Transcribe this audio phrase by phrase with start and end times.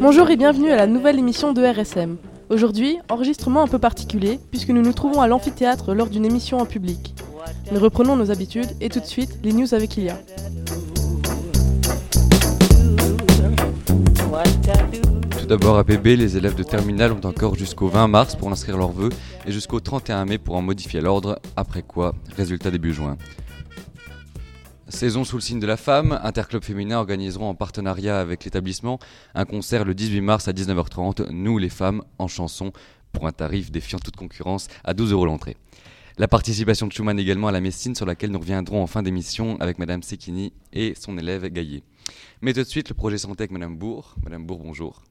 [0.00, 2.16] Bonjour et bienvenue à la nouvelle émission de RSM.
[2.50, 6.66] Aujourd'hui, enregistrement un peu particulier puisque nous nous trouvons à l'amphithéâtre lors d'une émission en
[6.66, 7.14] public.
[7.72, 10.18] Nous reprenons nos habitudes et tout de suite les news avec Ilia.
[15.40, 18.76] Tout d'abord, à APB, les élèves de terminale ont encore jusqu'au 20 mars pour inscrire
[18.76, 19.10] leurs vœux
[19.46, 23.16] et jusqu'au 31 mai pour en modifier l'ordre, après quoi, résultat début juin.
[24.88, 29.00] Saison sous le signe de la femme, Interclub Féminin organiseront en partenariat avec l'établissement
[29.34, 32.72] un concert le 18 mars à 19h30, Nous les femmes, en chanson,
[33.10, 35.56] pour un tarif défiant toute concurrence à 12 euros l'entrée.
[36.18, 39.56] La participation de Schumann également à la Messine sur laquelle nous reviendrons en fin d'émission
[39.58, 41.82] avec Madame Sekini et son élève Gaillet.
[42.40, 44.14] Mais tout de suite, le projet santé avec Madame Bourg.
[44.22, 45.02] Madame Bourg, bonjour.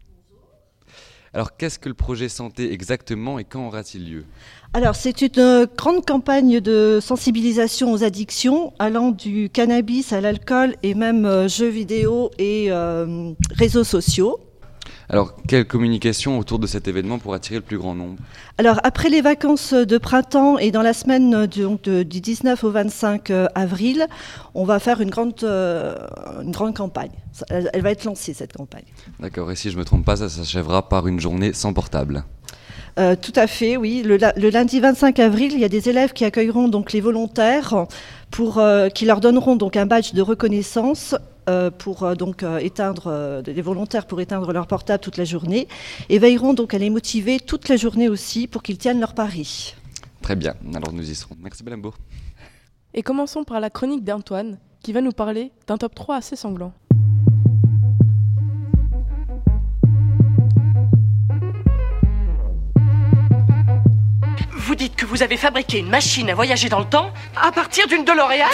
[1.35, 4.25] Alors, qu'est-ce que le projet santé exactement et quand aura-t-il lieu?
[4.75, 10.75] Alors, c'est une euh, grande campagne de sensibilisation aux addictions, allant du cannabis à l'alcool
[10.83, 14.37] et même euh, jeux vidéo et euh, réseaux sociaux.
[15.07, 18.17] Alors, quelle communication autour de cet événement pour attirer le plus grand nombre?
[18.57, 21.63] Alors, après les vacances de printemps et dans la semaine du,
[22.03, 24.07] du 19 au 25 avril,
[24.55, 27.11] on va faire une grande, une grande campagne.
[27.49, 28.83] Elle, va être lancée, cette campagne.
[29.21, 32.25] D'accord, et si je ne me trompe pas, ça s'achèvera par une journée sans portable
[32.97, 34.03] euh, tout à fait, oui.
[34.03, 34.17] Le,
[34.49, 37.87] lundi 25 avril, il y a des élèves qui accueilleront donc les volontaires
[38.31, 41.15] pour, euh, qui leur donneront donc un badge de reconnaissance
[41.49, 45.67] euh, pour donc éteindre des volontaires pour éteindre leur portable toute la journée
[46.09, 49.75] et veilleront donc à les motiver toute la journée aussi pour qu'ils tiennent leur pari.
[50.21, 51.35] Très bien, alors nous y serons.
[51.39, 51.93] Merci Belambo.
[52.93, 56.71] Et commençons par la chronique d'Antoine qui va nous parler d'un top 3 assez sanglant.
[64.65, 67.87] Vous dites que vous avez fabriqué une machine à voyager dans le temps à partir
[67.87, 68.49] d'une DeLorean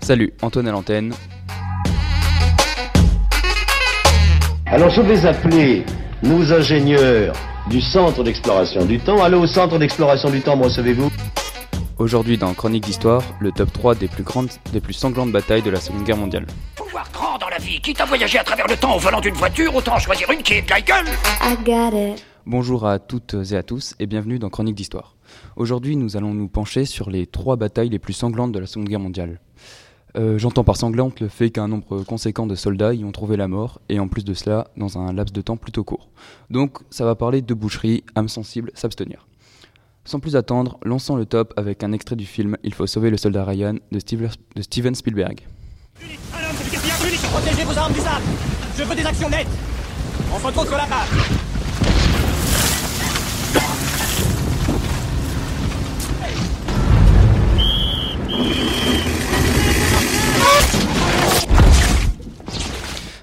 [0.00, 1.12] Salut, Antoine à l'antenne.
[4.64, 5.84] Alors je vais appeler
[6.22, 7.34] nos ingénieurs
[7.68, 9.22] du centre d'exploration du temps.
[9.22, 11.12] Allô au centre d'exploration du temps, me recevez-vous?
[11.98, 15.70] Aujourd'hui dans Chronique d'Histoire, le top 3 des plus grandes, des plus sanglantes batailles de
[15.70, 16.46] la Seconde Guerre mondiale.
[16.74, 19.34] Pouvoir grand dans la vie, quitte à voyager à travers le temps au volant d'une
[19.34, 21.06] voiture, autant choisir une qui est de la gueule
[21.42, 22.24] I got it.
[22.48, 25.16] Bonjour à toutes et à tous et bienvenue dans Chronique d'Histoire.
[25.56, 28.88] Aujourd'hui, nous allons nous pencher sur les trois batailles les plus sanglantes de la Seconde
[28.88, 29.40] Guerre mondiale.
[30.16, 33.48] Euh, j'entends par sanglante le fait qu'un nombre conséquent de soldats y ont trouvé la
[33.48, 36.08] mort, et en plus de cela, dans un laps de temps plutôt court.
[36.48, 39.26] Donc, ça va parler de boucherie, âme sensible, s'abstenir.
[40.04, 43.16] Sans plus attendre, lançons le top avec un extrait du film Il faut sauver le
[43.16, 43.98] soldat Ryan de,
[44.60, 45.40] Steven Spielberg.
[47.32, 48.24] Protégez vos armes du sable
[48.78, 49.48] Je veux des actions nettes
[50.32, 50.86] On se retrouve sur la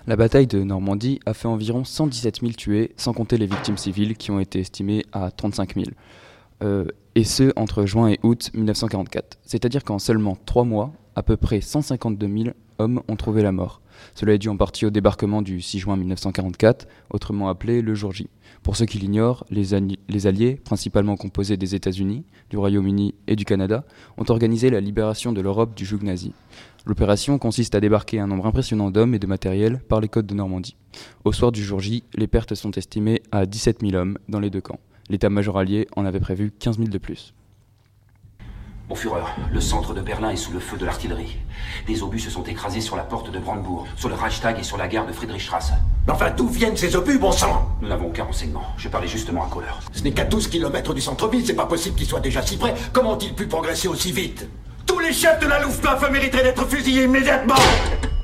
[0.05, 4.15] La bataille de Normandie a fait environ 117 000 tués, sans compter les victimes civiles
[4.15, 5.87] qui ont été estimées à 35 000.
[6.63, 6.85] Euh,
[7.15, 9.37] et ce, entre juin et août 1944.
[9.43, 13.81] C'est-à-dire qu'en seulement trois mois, à peu près 152 000 hommes ont trouvé la mort.
[14.15, 18.11] Cela est dû en partie au débarquement du 6 juin 1944, autrement appelé le jour
[18.11, 18.29] J.
[18.63, 19.75] Pour ceux qui l'ignorent, les,
[20.25, 23.83] Alliés, principalement composés des États-Unis, du Royaume-Uni et du Canada,
[24.17, 26.33] ont organisé la libération de l'Europe du joug nazi.
[26.85, 30.33] L'opération consiste à débarquer un nombre impressionnant d'hommes et de matériel par les côtes de
[30.33, 30.75] Normandie.
[31.23, 34.49] Au soir du jour J, les pertes sont estimées à 17 000 hommes dans les
[34.49, 34.79] deux camps.
[35.09, 37.33] L'état-major allié en avait prévu 15 000 de plus.
[38.89, 41.37] Mon Führer, le centre de Berlin est sous le feu de l'artillerie.
[41.87, 44.77] Des obus se sont écrasés sur la porte de Brandebourg, sur le Reichstag et sur
[44.77, 45.71] la gare de Friedrichstrasse.
[46.05, 47.77] Mais enfin, d'où viennent ces obus, bon sang?
[47.81, 48.63] Nous n'avons aucun renseignement.
[48.77, 49.67] Je parlais justement à Kohler.
[49.93, 52.73] Ce n'est qu'à 12 km du centre-ville, c'est pas possible qu'ils soient déjà si près.
[52.91, 54.47] Comment ont-ils pu progresser aussi vite?
[54.85, 57.55] Tous les chefs de la Luftwaffe mériteraient d'être fusillés immédiatement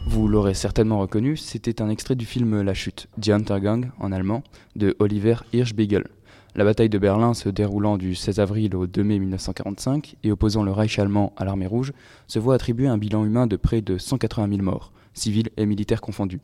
[0.08, 4.44] Vous l'aurez certainement reconnu, c'était un extrait du film La Chute, Die Untergang en allemand,
[4.76, 6.04] de Oliver Hirschbiegel.
[6.56, 10.64] La bataille de Berlin se déroulant du 16 avril au 2 mai 1945 et opposant
[10.64, 11.94] le Reich allemand à l'armée rouge
[12.28, 16.02] se voit attribuer un bilan humain de près de 180 000 morts, civils et militaires
[16.02, 16.42] confondus.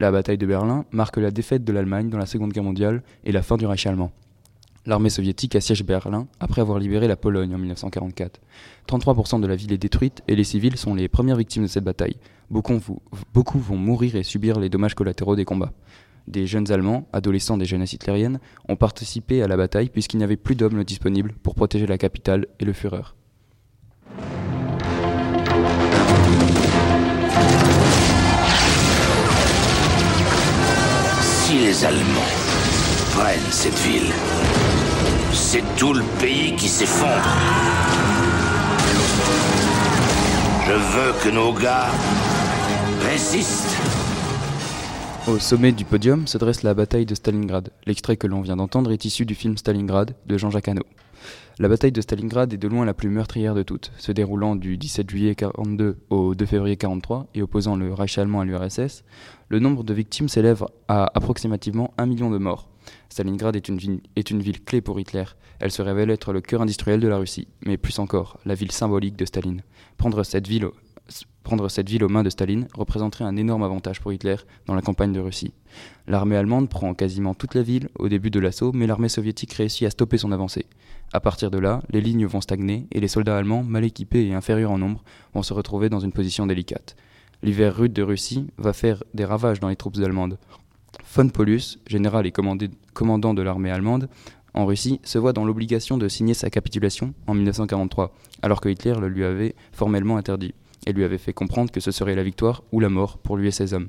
[0.00, 3.30] La bataille de Berlin marque la défaite de l'Allemagne dans la Seconde Guerre mondiale et
[3.30, 4.10] la fin du Reich allemand
[4.86, 8.40] l'armée soviétique assiège Berlin après avoir libéré la Pologne en 1944.
[8.88, 11.84] 33% de la ville est détruite et les civils sont les premières victimes de cette
[11.84, 12.16] bataille.
[12.50, 12.78] Beaucoup,
[13.58, 15.72] vont mourir et subir les dommages collatéraux des combats.
[16.26, 20.36] Des jeunes Allemands, adolescents des jeunesses hitlériennes, ont participé à la bataille puisqu'il n'y avait
[20.36, 23.02] plus d'hommes disponibles pour protéger la capitale et le Führer.
[31.22, 32.32] Si les Allemands
[33.12, 34.12] prennent cette ville,
[35.32, 37.36] c'est tout le pays qui s'effondre.
[40.66, 41.90] Je veux que nos gars
[43.02, 43.93] résistent.
[45.26, 47.70] Au sommet du podium se dresse la bataille de Stalingrad.
[47.86, 50.82] L'extrait que l'on vient d'entendre est issu du film Stalingrad de Jean-Jacques Hano.
[51.58, 54.76] La bataille de Stalingrad est de loin la plus meurtrière de toutes, se déroulant du
[54.76, 59.02] 17 juillet 42 au 2 février 43 et opposant le Reich allemand à l'URSS.
[59.48, 62.68] Le nombre de victimes s'élève à approximativement un million de morts.
[63.08, 65.24] Stalingrad est une, ville, est une ville clé pour Hitler.
[65.58, 68.72] Elle se révèle être le cœur industriel de la Russie, mais plus encore, la ville
[68.72, 69.62] symbolique de Staline.
[69.96, 70.68] Prendre cette ville,
[71.44, 74.36] prendre cette ville aux mains de Staline représenterait un énorme avantage pour Hitler
[74.66, 75.52] dans la campagne de Russie.
[76.08, 79.86] L'armée allemande prend quasiment toute la ville au début de l'assaut, mais l'armée soviétique réussit
[79.86, 80.66] à stopper son avancée.
[81.12, 84.34] À partir de là, les lignes vont stagner et les soldats allemands, mal équipés et
[84.34, 85.04] inférieurs en nombre,
[85.34, 86.96] vont se retrouver dans une position délicate.
[87.42, 90.38] L'hiver rude de Russie va faire des ravages dans les troupes allemandes.
[91.14, 94.08] Von Paulus, général et commandant de l'armée allemande
[94.54, 98.94] en Russie, se voit dans l'obligation de signer sa capitulation en 1943, alors que Hitler
[98.98, 100.54] le lui avait formellement interdit
[100.86, 103.48] et lui avait fait comprendre que ce serait la victoire ou la mort pour lui
[103.48, 103.88] et ses hommes.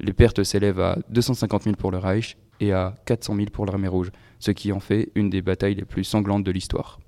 [0.00, 3.88] Les pertes s'élèvent à 250 000 pour le Reich et à 400 000 pour l'armée
[3.88, 6.98] rouge, ce qui en fait une des batailles les plus sanglantes de l'histoire.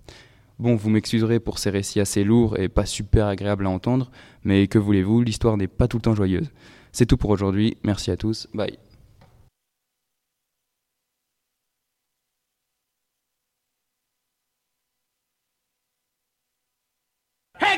[0.59, 4.11] Bon, vous m'excuserez pour ces récits assez lourds et pas super agréables à entendre,
[4.45, 6.53] mais que voulez-vous, l'histoire n'est pas tout le temps joyeuse.
[6.93, 8.79] C'est tout pour aujourd'hui, merci à tous, bye.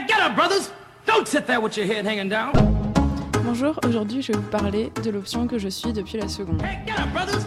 [0.07, 0.86] Get up, brothers!
[1.07, 2.53] Don't sit there with your head hanging down!
[3.45, 6.61] Bonjour, aujourd'hui je vais vous parler de l'option que je suis depuis la seconde.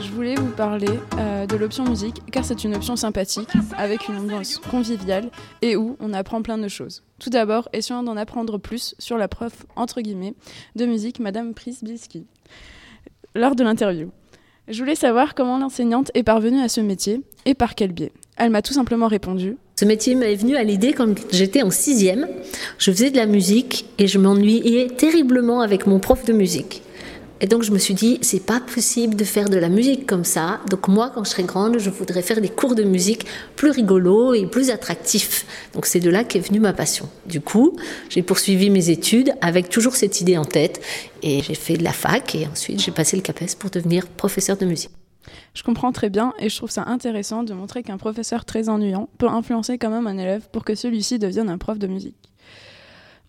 [0.02, 4.18] Je voulais vous parler euh, de l'option musique car c'est une option sympathique avec une
[4.18, 5.30] ambiance conviviale
[5.62, 7.04] et où on apprend plein de choses.
[7.20, 10.36] Tout d'abord, essayons d'en apprendre plus sur la prof entre guillemets
[10.76, 12.26] de musique Madame Prisbilski
[13.36, 14.10] lors de l'interview.
[14.70, 18.14] Je voulais savoir comment l'enseignante est parvenue à ce métier et par quel biais.
[18.38, 22.28] Elle m'a tout simplement répondu ce métier m'est venu à l'idée quand j'étais en sixième.
[22.80, 26.82] Je faisais de la musique et je m'ennuyais terriblement avec mon prof de musique.
[27.40, 30.26] Et donc je me suis dit, c'est pas possible de faire de la musique comme
[30.26, 30.60] ça.
[30.70, 34.34] Donc moi, quand je serai grande, je voudrais faire des cours de musique plus rigolos
[34.34, 35.46] et plus attractifs.
[35.74, 37.08] Donc c'est de là qu'est venue ma passion.
[37.26, 37.78] Du coup,
[38.10, 40.82] j'ai poursuivi mes études avec toujours cette idée en tête
[41.24, 44.58] et j'ai fait de la fac et ensuite j'ai passé le CAPES pour devenir professeur
[44.58, 44.92] de musique.
[45.54, 49.10] Je comprends très bien et je trouve ça intéressant de montrer qu'un professeur très ennuyant
[49.18, 52.30] peut influencer quand même un élève pour que celui-ci devienne un prof de musique.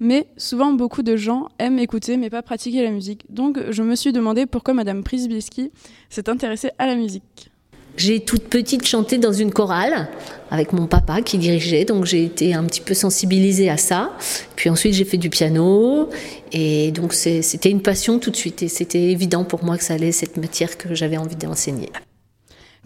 [0.00, 3.26] Mais souvent, beaucoup de gens aiment écouter mais pas pratiquer la musique.
[3.28, 5.72] Donc, je me suis demandé pourquoi Madame Prisbilski
[6.08, 7.50] s'est intéressée à la musique.
[7.96, 10.08] J'ai toute petite chanté dans une chorale
[10.50, 14.12] avec mon papa qui dirigeait, donc j'ai été un petit peu sensibilisée à ça.
[14.56, 16.08] Puis ensuite j'ai fait du piano
[16.52, 19.94] et donc c'était une passion tout de suite et c'était évident pour moi que ça
[19.94, 21.90] allait cette matière que j'avais envie d'enseigner.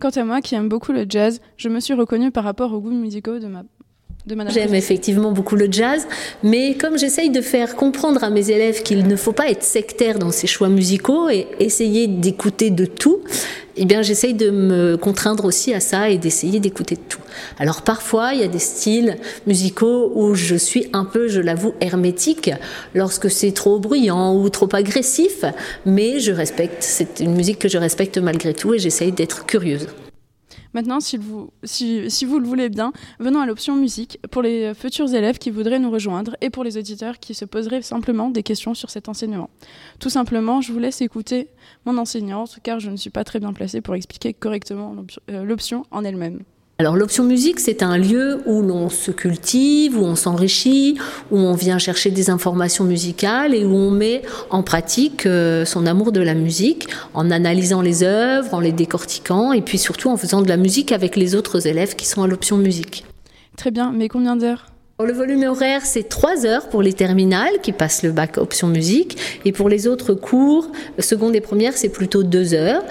[0.01, 2.81] Quant à moi qui aime beaucoup le jazz, je me suis reconnue par rapport aux
[2.81, 3.63] goûts musicaux de ma
[4.27, 6.07] J'aime effectivement beaucoup le jazz,
[6.43, 10.19] mais comme j'essaye de faire comprendre à mes élèves qu'il ne faut pas être sectaire
[10.19, 13.21] dans ses choix musicaux et essayer d'écouter de tout,
[13.77, 17.21] eh bien j'essaye de me contraindre aussi à ça et d'essayer d'écouter de tout.
[17.59, 21.75] Alors parfois, il y a des styles musicaux où je suis un peu, je l'avoue,
[21.83, 22.51] hermétique
[22.95, 25.45] lorsque c'est trop bruyant ou trop agressif,
[25.85, 29.87] mais je respecte, c'est une musique que je respecte malgré tout et j'essaye d'être curieuse.
[30.75, 35.51] Maintenant, si vous, le voulez bien, venons à l'option musique pour les futurs élèves qui
[35.51, 39.09] voudraient nous rejoindre et pour les auditeurs qui se poseraient simplement des questions sur cet
[39.09, 39.51] enseignement.
[40.01, 41.49] Tout simplement, je vous laisse écouter
[41.87, 44.97] mon enseignante car je ne suis pas très bien placée pour expliquer correctement
[45.29, 46.41] l'option en elle-même.
[46.79, 50.99] Alors l'option musique, c'est un lieu où l'on se cultive, où on s'enrichit,
[51.31, 55.87] où on vient chercher des informations musicales et où on met en pratique euh, son
[55.87, 60.17] amour de la musique en analysant les œuvres, en les décortiquant et puis surtout en
[60.17, 63.05] faisant de la musique avec les autres élèves qui sont à l'option musique.
[63.57, 64.74] Très bien, mais combien d'heures?
[65.03, 69.19] Le volume horaire, c'est 3 heures pour les terminales qui passent le bac option musique.
[69.45, 70.71] Et pour les autres cours,
[71.01, 72.83] seconde et première, c'est plutôt 2 heures.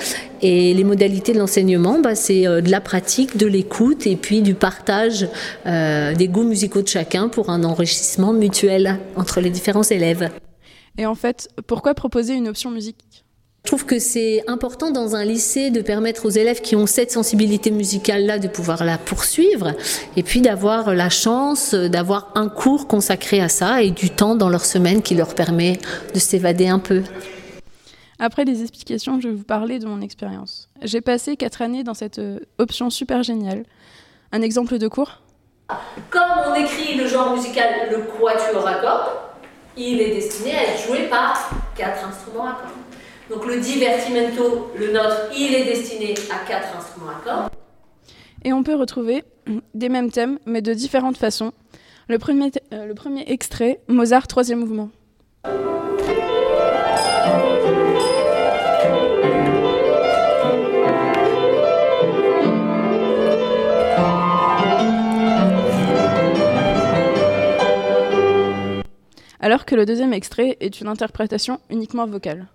[0.42, 4.42] Et les modalités de l'enseignement, bah, c'est euh, de la pratique, de l'écoute et puis
[4.42, 5.30] du partage
[5.66, 10.30] euh, des goûts musicaux de chacun pour un enrichissement mutuel entre les différents élèves.
[10.98, 12.98] Et en fait, pourquoi proposer une option musique
[13.66, 17.12] je trouve que c'est important dans un lycée de permettre aux élèves qui ont cette
[17.12, 19.72] sensibilité musicale-là de pouvoir la poursuivre
[20.18, 24.50] et puis d'avoir la chance d'avoir un cours consacré à ça et du temps dans
[24.50, 25.80] leur semaine qui leur permet
[26.14, 27.04] de s'évader un peu.
[28.20, 30.70] Après les explications, je vais vous parler de mon expérience.
[30.82, 33.64] J'ai passé quatre années dans cette euh, option super géniale.
[34.34, 35.22] Un exemple de cours?
[36.10, 39.12] Comme on écrit le genre musical le quatuor à cordes,
[39.78, 42.83] il est destiné à être joué par quatre instruments à cordes.
[43.34, 47.50] Donc le divertimento, le nôtre, il est destiné à quatre instruments à cordes.
[48.44, 49.24] Et on peut retrouver
[49.74, 51.52] des mêmes thèmes, mais de différentes façons.
[52.08, 54.90] Le premier, euh, le premier extrait, Mozart, troisième mouvement.
[69.40, 72.48] alors que le deuxième extrait est une interprétation uniquement vocale.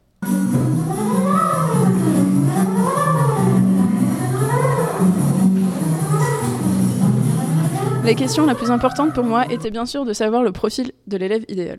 [8.09, 11.19] La question la plus importante pour moi était bien sûr de savoir le profil de
[11.19, 11.79] l'élève idéal.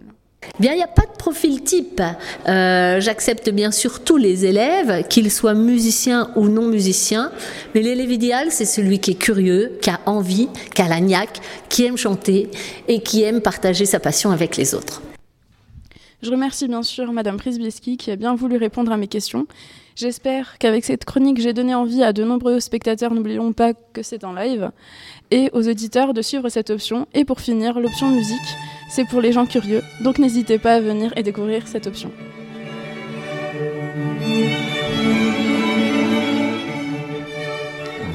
[0.59, 2.03] Bien, il n'y a pas de profil type.
[2.47, 7.31] Euh, J'accepte bien sûr tous les élèves, qu'ils soient musiciens ou non musiciens,
[7.73, 11.41] mais l'élève idéal, c'est celui qui est curieux, qui a envie, qui a la niaque,
[11.67, 12.51] qui aime chanter
[12.87, 15.01] et qui aime partager sa passion avec les autres.
[16.21, 19.47] Je remercie bien sûr Madame Prisbieski qui a bien voulu répondre à mes questions.
[19.99, 24.23] J'espère qu'avec cette chronique, j'ai donné envie à de nombreux spectateurs, n'oublions pas que c'est
[24.23, 24.71] en live,
[25.29, 27.05] et aux auditeurs de suivre cette option.
[27.13, 28.39] Et pour finir, l'option musique,
[28.89, 32.13] c'est pour les gens curieux, donc n'hésitez pas à venir et découvrir cette option.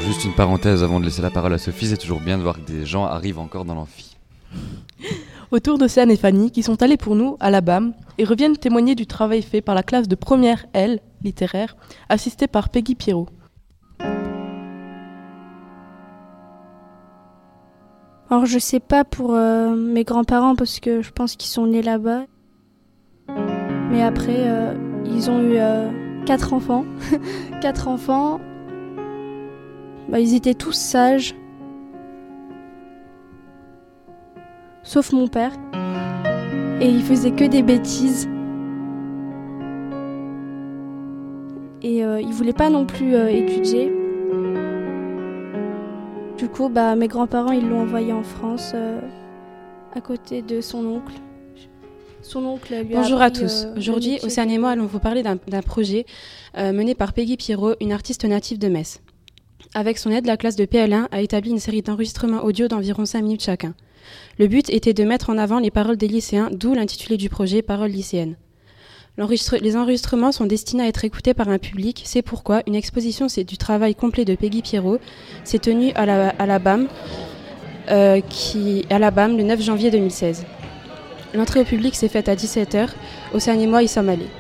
[0.07, 2.65] Juste une parenthèse avant de laisser la parole à Sophie, c'est toujours bien de voir
[2.65, 4.17] que des gens arrivent encore dans l'amphi.
[5.55, 8.57] Autour de Céane et Fanny, qui sont allés pour nous à la BAM et reviennent
[8.57, 11.77] témoigner du travail fait par la classe de première L, littéraire,
[12.09, 13.29] assistée par Peggy Pierrot.
[18.29, 21.83] Alors je sais pas pour euh, mes grands-parents parce que je pense qu'ils sont nés
[21.83, 22.25] là-bas.
[23.93, 24.75] Mais après, euh,
[25.07, 25.89] ils ont eu euh,
[26.27, 26.85] quatre enfants.
[27.61, 28.41] quatre enfants.
[30.09, 31.37] Bah, ils étaient tous sages.
[34.85, 35.53] Sauf mon père.
[36.81, 38.29] Et il faisait que des bêtises.
[41.83, 43.93] Et il voulait pas non plus étudier.
[46.39, 49.01] Du coup, bah, mes grands-parents, ils l'ont envoyé en France, euh,
[49.95, 51.15] à côté de son oncle.
[52.23, 53.65] Son oncle lui Bonjour a à tous.
[53.65, 56.07] Euh, Aujourd'hui, Océane et moi allons vous parler d'un projet
[56.59, 59.01] euh, mené par Peggy Pierrot, une artiste native de Metz.
[59.75, 63.23] Avec son aide, la classe de PL1 a établi une série d'enregistrements audio d'environ 5
[63.23, 63.75] minutes chacun.
[64.39, 67.63] Le but était de mettre en avant les paroles des lycéens, d'où l'intitulé du projet
[67.63, 68.37] Paroles lycéennes
[69.61, 72.03] les enregistrements sont destinés à être écoutés par un public.
[72.05, 74.99] C'est pourquoi une exposition du travail complet de Peggy Pierrot
[75.45, 76.89] s'est tenue à la, à la BAM,
[77.91, 78.21] euh,
[78.91, 80.45] à la BAM le 9 janvier 2016.
[81.35, 82.89] L'entrée au public s'est faite à 17h.
[83.33, 84.31] Océane et moi y sommes allés.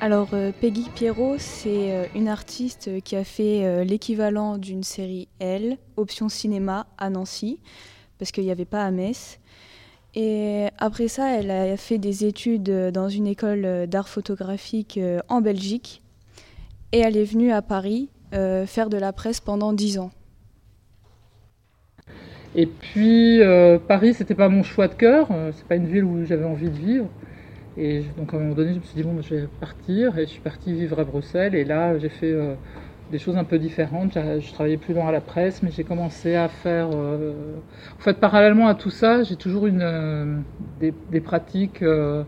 [0.00, 5.78] Alors euh, Peggy Pierrot, c'est euh, une artiste qui a fait l'équivalent d'une série L,
[5.96, 7.60] option cinéma à Nancy,
[8.18, 9.38] parce qu'il n'y avait pas à Metz.
[10.16, 15.42] Et après ça, elle a fait des études dans une école d'art photographique euh, en
[15.42, 16.02] Belgique.
[16.92, 20.10] Et elle est venue à Paris euh, faire de la presse pendant dix ans.
[22.54, 25.28] Et puis euh, Paris, c'était pas mon choix de cœur.
[25.52, 27.10] C'est pas une ville où j'avais envie de vivre.
[27.78, 30.18] Et donc à un moment donné, je me suis dit bon, je vais partir.
[30.18, 31.54] Et je suis partie vivre à Bruxelles.
[31.54, 32.34] Et là, j'ai fait
[33.10, 34.14] des choses un peu différentes.
[34.14, 36.88] Je travaillais plus dans la presse, mais j'ai commencé à faire.
[36.92, 37.32] Euh,
[37.98, 40.38] en fait, parallèlement à tout ça, j'ai toujours une, euh,
[40.80, 42.24] des, pratiques, euh,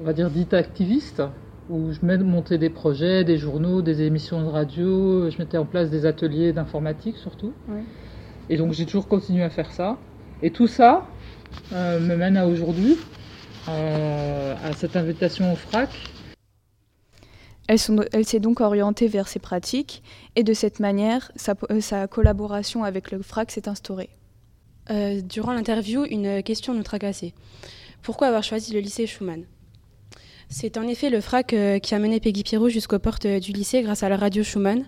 [0.00, 1.22] on va dire, dites activistes,
[1.70, 5.90] où je montais des projets, des journaux, des émissions de radio, je mettais en place
[5.90, 7.52] des ateliers d'informatique surtout.
[8.50, 9.96] Et donc j'ai toujours continué à faire ça.
[10.42, 11.06] Et tout ça
[11.70, 12.98] me mène à aujourd'hui,
[13.68, 15.90] à cette invitation au FRAC,
[17.68, 20.02] elle, s'est donc orientée vers ces pratiques
[20.36, 24.10] et de cette manière, sa, euh, collaboration avec le FRAC s'est instaurée.
[24.90, 27.32] Euh, durant l'interview, une question nous tracassait.
[28.02, 29.44] Pourquoi avoir choisi le lycée Schumann?
[30.48, 33.82] C'est en effet le FRAC euh, qui a mené Peggy Pierrot jusqu'aux portes du lycée
[33.82, 34.84] grâce à la radio Schumann.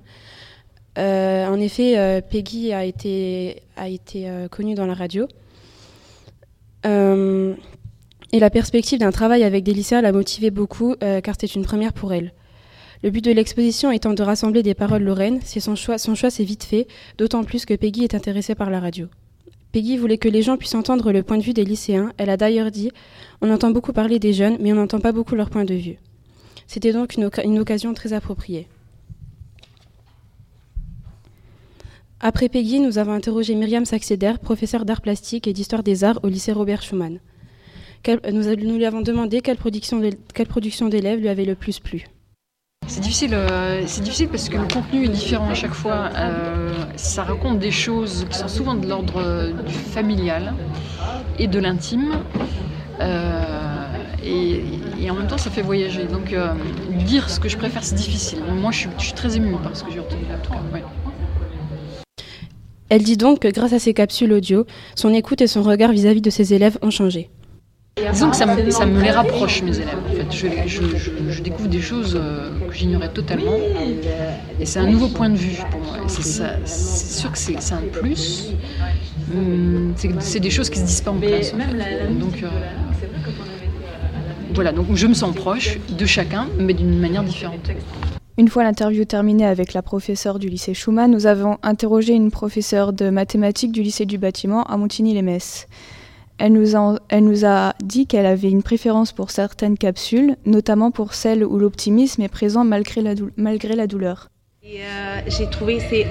[0.97, 5.26] en effet, Peggy a été, a été connue dans la radio.
[8.33, 11.93] Et la perspective d'un travail avec des lycéens l'a motivée beaucoup car c'était une première
[11.93, 12.33] pour elle.
[13.04, 16.43] Le but de l'exposition étant de rassembler des paroles lorraines, c'est son choix, son s'est
[16.43, 16.87] vite fait,
[17.19, 19.09] d'autant plus que Peggy est intéressée par la radio.
[19.73, 22.14] Peggy voulait que les gens puissent entendre le point de vue des lycéens.
[22.16, 22.93] Elle a d'ailleurs dit
[23.43, 25.99] On entend beaucoup parler des jeunes, mais on n'entend pas beaucoup leur point de vue.
[26.66, 28.69] C'était donc une, une, occasion très appropriée.
[32.21, 36.28] Après Peggy, nous avons interrogé Myriam Saxeder, professeure d'art plastique et d'histoire des arts au
[36.28, 37.19] lycée Robert Schumann.
[38.32, 42.04] Nous, nous, lui avons demandé quelle production d'élèves lui avait le plus plu.
[42.87, 46.11] C'est difficile, euh, c'est difficile parce que le contenu est différent à chaque fois.
[46.16, 50.54] Euh, ça raconte des choses qui sont souvent de l'ordre euh, du familial
[51.38, 52.12] et de l'intime.
[54.26, 56.04] Et, en même temps, ça fait voyager.
[56.04, 56.34] Donc,
[57.04, 58.40] dire ce que je préfère, c'est difficile.
[58.49, 60.25] Moi, je suis, très émue par ce que j'ai entendu.
[62.88, 66.23] Elle dit donc que grâce à ces capsules audio, son écoute et son regard vis-à-vis
[66.23, 67.30] de ses élèves ont changé.
[67.96, 69.98] Disons que ça me, les rapproche, mes élèves.
[70.04, 70.32] En fait,
[70.68, 73.52] je, découvre des choses euh, que j'ignorais totalement.
[74.58, 75.98] Et c'est un nouveau point de vue pour moi.
[76.08, 78.50] C'est sûr que c'est un plus.
[79.32, 81.54] Hum, c'est des choses qui se disent pas en classe.
[82.18, 82.48] Donc, euh,
[84.52, 87.70] voilà, donc je me sens proche de chacun, mais d'une manière différente.
[88.36, 92.92] Une fois l'interview terminée avec la professeure du lycée Schumann, nous avons interrogé une professeure
[92.92, 95.68] de mathématiques du lycée du bâtiment à Montigny-les-Metz.
[96.38, 100.90] Elle nous a, elle nous a dit qu'elle avait une préférence pour certaines capsules, notamment
[100.90, 104.28] pour celles où l'optimisme est présent malgré la, malgré la douleur.
[104.64, 106.06] Euh, j'ai trouvé que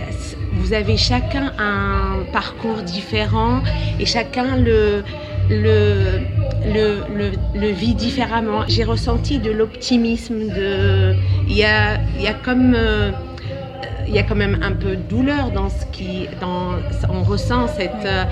[0.59, 3.61] vous avez chacun un parcours différent
[3.99, 5.03] et chacun le,
[5.49, 6.21] le,
[6.71, 8.63] le, le, vit différemment.
[8.67, 10.39] J'ai ressenti de l'optimisme,
[11.47, 12.75] il y a, y a comme...
[12.75, 13.11] Euh,
[14.07, 16.74] il y a quand même un peu de douleur dans ce qui, dans,
[17.10, 18.24] on ressent cette, euh,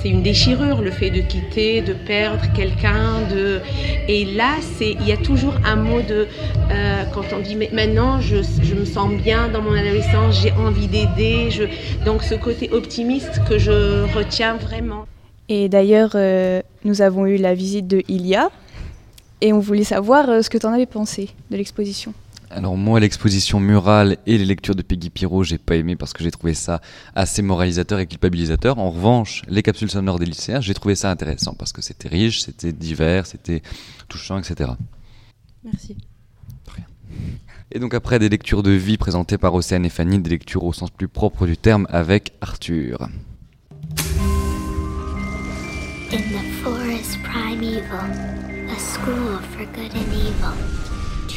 [0.00, 3.60] c'est une déchirure, le fait de quitter, de perdre quelqu'un, de,
[4.08, 6.26] et là, c'est, il y a toujours un mot de,
[6.70, 10.52] euh, quand on dit, mais maintenant, je, je, me sens bien dans mon adolescence, j'ai
[10.52, 11.64] envie d'aider, je,
[12.04, 15.06] donc ce côté optimiste que je retiens vraiment.
[15.48, 18.50] Et d'ailleurs, euh, nous avons eu la visite de Ilia,
[19.40, 22.12] et on voulait savoir ce que tu en avais pensé de l'exposition.
[22.52, 26.24] Alors moi, l'exposition murale et les lectures de Peggy Pirot, j'ai pas aimé parce que
[26.24, 26.80] j'ai trouvé ça
[27.14, 28.78] assez moralisateur et culpabilisateur.
[28.78, 32.42] En revanche, les capsules sonores des lycéens, j'ai trouvé ça intéressant parce que c'était riche,
[32.42, 33.62] c'était divers, c'était
[34.08, 34.72] touchant, etc.
[35.62, 35.96] Merci.
[36.74, 36.86] Rien.
[37.70, 40.72] Et donc après des lectures de vie présentées par Océane et Fanny, des lectures au
[40.72, 43.08] sens plus propre du terme avec Arthur.
[46.12, 48.10] In the forest primeval,
[48.68, 50.89] a school for good and evil.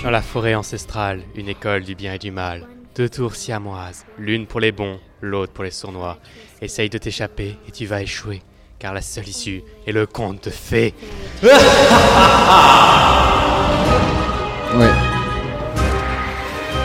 [0.04, 2.68] Dans la forêt ancestrale, une école du bien et du mal.
[2.94, 6.20] Deux tours siamoises, l'une pour les bons, l'autre pour les sournois.
[6.62, 8.42] Essaye de t'échapper et tu vas échouer,
[8.80, 10.94] car la seule issue est le conte de fées.
[11.44, 11.50] ouais.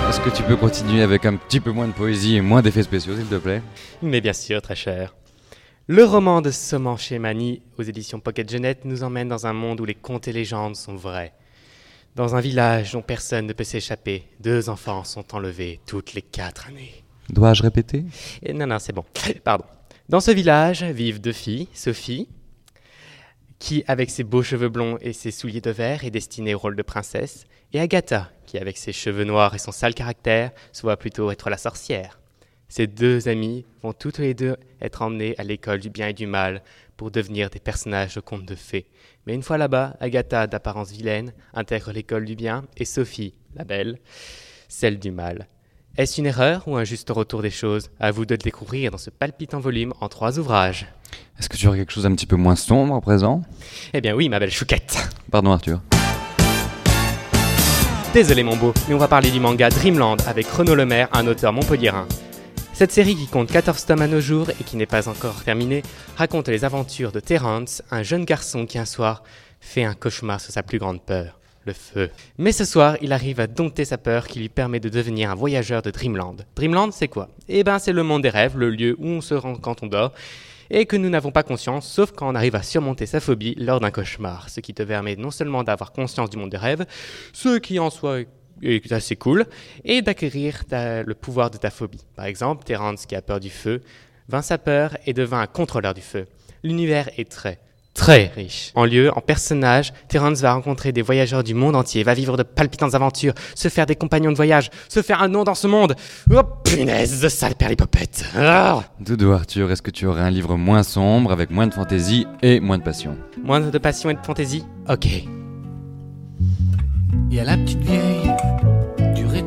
[0.09, 2.85] Est-ce que tu peux continuer avec un petit peu moins de poésie et moins d'effets
[2.85, 3.62] spéciaux, s'il te plaît?
[4.00, 5.16] Mais bien sûr, très cher.
[5.88, 9.85] Le roman de Soman Mani, aux éditions Pocket Jeunette, nous emmène dans un monde où
[9.85, 11.33] les contes et légendes sont vrais.
[12.14, 16.68] Dans un village dont personne ne peut s'échapper, deux enfants sont enlevés toutes les quatre
[16.68, 17.04] années.
[17.28, 18.04] Dois-je répéter?
[18.52, 19.04] Non, non, c'est bon.
[19.44, 19.64] Pardon.
[20.08, 22.28] Dans ce village vivent deux filles, Sophie,
[23.58, 26.76] qui, avec ses beaux cheveux blonds et ses souliers de verre, est destinée au rôle
[26.76, 31.30] de princesse, et Agatha, qui, avec ses cheveux noirs et son sale caractère, soit plutôt
[31.30, 32.18] être la sorcière.
[32.68, 36.26] Ces deux amies vont toutes les deux être emmenées à l'école du bien et du
[36.26, 36.62] mal
[36.98, 38.87] pour devenir des personnages de contes de fées.
[39.26, 43.98] Mais une fois là-bas, Agatha, d'apparence vilaine, intègre l'école du bien et Sophie, la belle,
[44.68, 45.48] celle du mal.
[45.96, 47.90] Est-ce une erreur ou un juste retour des choses?
[47.98, 50.87] À vous de le découvrir dans ce palpitant volume en trois ouvrages.
[51.38, 53.42] Est-ce que tu aurais quelque chose un petit peu moins sombre à présent?
[53.94, 55.09] Eh bien oui, ma belle chouquette.
[55.31, 55.81] Pardon Arthur.
[58.12, 61.52] Désolé mon beau, mais on va parler du manga Dreamland avec Renaud Lemaire, un auteur
[61.52, 62.07] montpelliérain.
[62.78, 65.82] Cette série qui compte 14 tomes à nos jours et qui n'est pas encore terminée
[66.16, 69.24] raconte les aventures de Terence, un jeune garçon qui un soir
[69.58, 72.08] fait un cauchemar sur sa plus grande peur, le feu.
[72.38, 75.34] Mais ce soir, il arrive à dompter sa peur qui lui permet de devenir un
[75.34, 76.36] voyageur de Dreamland.
[76.54, 77.30] Dreamland, c'est quoi?
[77.48, 79.88] Eh ben, c'est le monde des rêves, le lieu où on se rend quand on
[79.88, 80.12] dort
[80.70, 83.80] et que nous n'avons pas conscience, sauf quand on arrive à surmonter sa phobie lors
[83.80, 86.86] d'un cauchemar, ce qui te permet non seulement d'avoir conscience du monde des rêves,
[87.32, 88.20] ce qui en soi
[88.62, 89.46] est assez cool,
[89.84, 92.04] et d'acquérir le pouvoir de ta phobie.
[92.16, 93.82] Par exemple, Terence, qui a peur du feu,
[94.28, 96.26] vint sa peur et devint un contrôleur du feu.
[96.62, 97.60] L'univers est très,
[97.94, 98.72] très riche.
[98.74, 102.42] En lieu, en personnage, Terence va rencontrer des voyageurs du monde entier, va vivre de
[102.42, 105.94] palpitantes aventures, se faire des compagnons de voyage, se faire un nom dans ce monde.
[106.30, 110.82] Oh punaise, de sale perlipopette ah Doudou Arthur, est-ce que tu aurais un livre moins
[110.82, 113.16] sombre, avec moins de fantaisie et moins de passion?
[113.42, 114.64] Moins de passion et de fantaisie?
[114.88, 115.06] Ok.
[117.30, 118.27] Il y a la petite vieille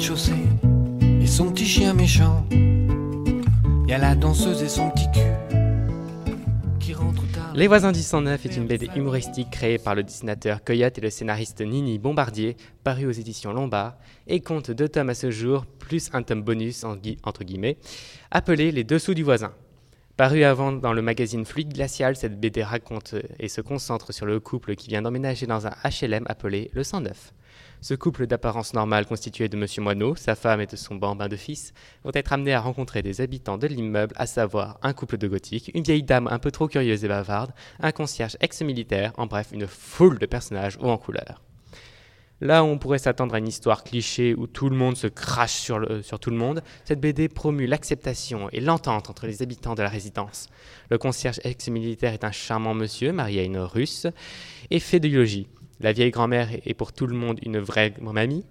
[0.02, 0.34] rez-de-chaussée
[1.22, 2.44] et son petit chien méchant.
[3.88, 5.20] Y a la danseuse et son petit cul
[6.80, 7.54] qui rentrent tard.
[7.54, 11.12] Les voisins du 109 est une BD humoristique créée par le dessinateur Coyote et le
[11.12, 16.10] scénariste Nini Bombardier, paru aux éditions Lombard, et compte deux tomes à ce jour, plus
[16.14, 17.78] un tome bonus, entre guillemets,
[18.32, 19.54] appelé Les Dessous du voisin.
[20.18, 24.40] Paru avant dans le magazine Fluide Glacial, cette BD raconte et se concentre sur le
[24.40, 27.34] couple qui vient d'emménager dans un HLM appelé le 109.
[27.84, 31.36] Ce couple d'apparence normale constitué de Monsieur Moineau, sa femme et de son bambin de
[31.36, 35.28] fils vont être amenés à rencontrer des habitants de l'immeuble, à savoir un couple de
[35.28, 39.48] gothiques, une vieille dame un peu trop curieuse et bavarde, un concierge ex-militaire, en bref
[39.52, 41.42] une foule de personnages hauts en couleur.
[42.40, 45.54] Là où on pourrait s'attendre à une histoire cliché où tout le monde se crache
[45.54, 45.80] sur,
[46.20, 50.50] tout le monde, cette BD promue l'acceptation et l'entente entre les habitants de la résidence.
[50.92, 54.06] Le concierge ex-militaire est un charmant monsieur, marié à une russe,
[54.70, 55.48] et fait de biologie.
[55.82, 58.46] La vieille grand-mère est pour tout le monde une vraie mamie.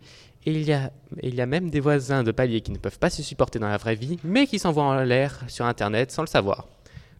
[0.47, 0.91] Et il y, a,
[1.23, 3.69] il y a même des voisins de palier qui ne peuvent pas se supporter dans
[3.69, 6.67] la vraie vie, mais qui s'envoient en l'air sur Internet sans le savoir.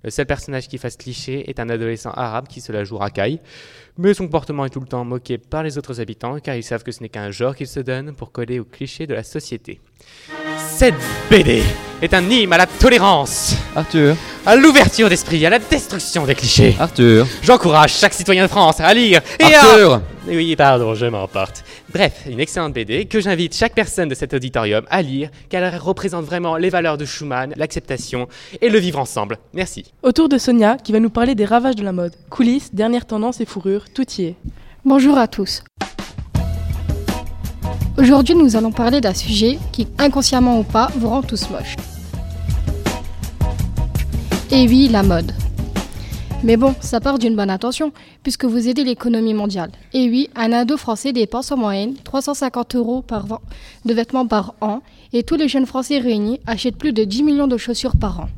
[0.03, 3.39] Le seul personnage qui fasse cliché est un adolescent arabe qui se la joue racaille,
[3.99, 6.83] mais son comportement est tout le temps moqué par les autres habitants car ils savent
[6.83, 9.81] que ce n'est qu'un genre qu'ils se donnent pour coller aux clichés de la société.
[10.81, 10.95] Cette
[11.31, 11.63] BD
[12.01, 13.55] est un hymne à la tolérance.
[13.77, 14.17] Arthur.
[14.47, 16.75] À l'ouverture d'esprit, à la destruction des clichés.
[16.81, 17.27] Arthur.
[17.43, 20.01] J'encourage chaque citoyen de France à lire et Arthur.
[20.27, 21.65] Oui, pardon, je m'emporte.
[21.93, 25.77] Bref, une excellente BD que j'invite chaque personne de cet auditorium à lire, car elle
[25.77, 28.27] représente vraiment les valeurs de Schumann, l'acceptation
[28.63, 29.37] et le vivre ensemble.
[29.53, 29.93] Merci.
[30.03, 32.15] Autour de Sonia, qui va nous parler des ravages de la mode.
[32.31, 34.37] Coulisses, dernières tendances et fourrures, tout y est.
[34.87, 35.63] Bonjour à tous.
[38.01, 41.77] Aujourd'hui, nous allons parler d'un sujet qui, inconsciemment ou pas, vous rend tous moches.
[44.51, 45.35] Et oui, la mode.
[46.43, 49.71] Mais bon, ça part d'une bonne intention, puisque vous aidez l'économie mondiale.
[49.93, 53.05] Et oui, un ado français dépense en moyenne 350 euros
[53.85, 54.81] de vêtements par an,
[55.13, 58.29] et tous les jeunes français réunis achètent plus de 10 millions de chaussures par an.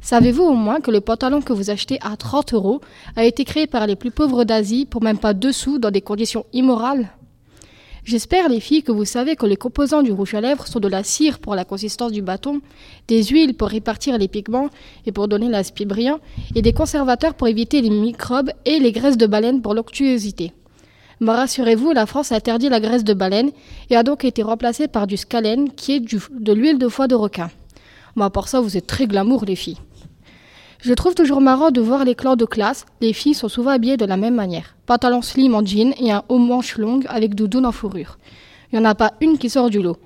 [0.00, 2.80] Savez-vous au moins que le pantalon que vous achetez à 30 euros
[3.16, 6.00] a été créé par les plus pauvres d'Asie pour même pas deux sous dans des
[6.00, 7.10] conditions immorales?
[8.08, 10.88] J'espère, les filles, que vous savez que les composants du rouge à lèvres sont de
[10.88, 12.62] la cire pour la consistance du bâton,
[13.06, 14.70] des huiles pour répartir les pigments
[15.04, 16.18] et pour donner l'aspect brillant,
[16.54, 20.54] et des conservateurs pour éviter les microbes et les graisses de baleine pour l'onctuosité.
[21.20, 23.50] Mais rassurez-vous, la France a interdit la graisse de baleine
[23.90, 27.14] et a donc été remplacée par du scalène qui est de l'huile de foie de
[27.14, 27.50] requin.
[28.18, 29.76] À part ça, vous êtes très glamour, les filles.
[30.80, 32.86] Je trouve toujours marrant de voir les clans de classe.
[33.00, 34.76] Les filles sont souvent habillées de la même manière.
[34.86, 38.16] Pantalon slim en jean et un haut manche longue avec doudoune en fourrure.
[38.70, 39.96] Il n'y en a pas une qui sort du lot.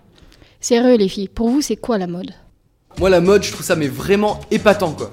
[0.61, 2.30] Sérieux les filles, pour vous c'est quoi la mode?
[2.98, 5.12] Moi la mode, je trouve ça mais vraiment épatant quoi.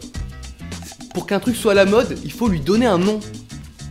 [1.13, 3.19] Pour qu'un truc soit à la mode, il faut lui donner un nom.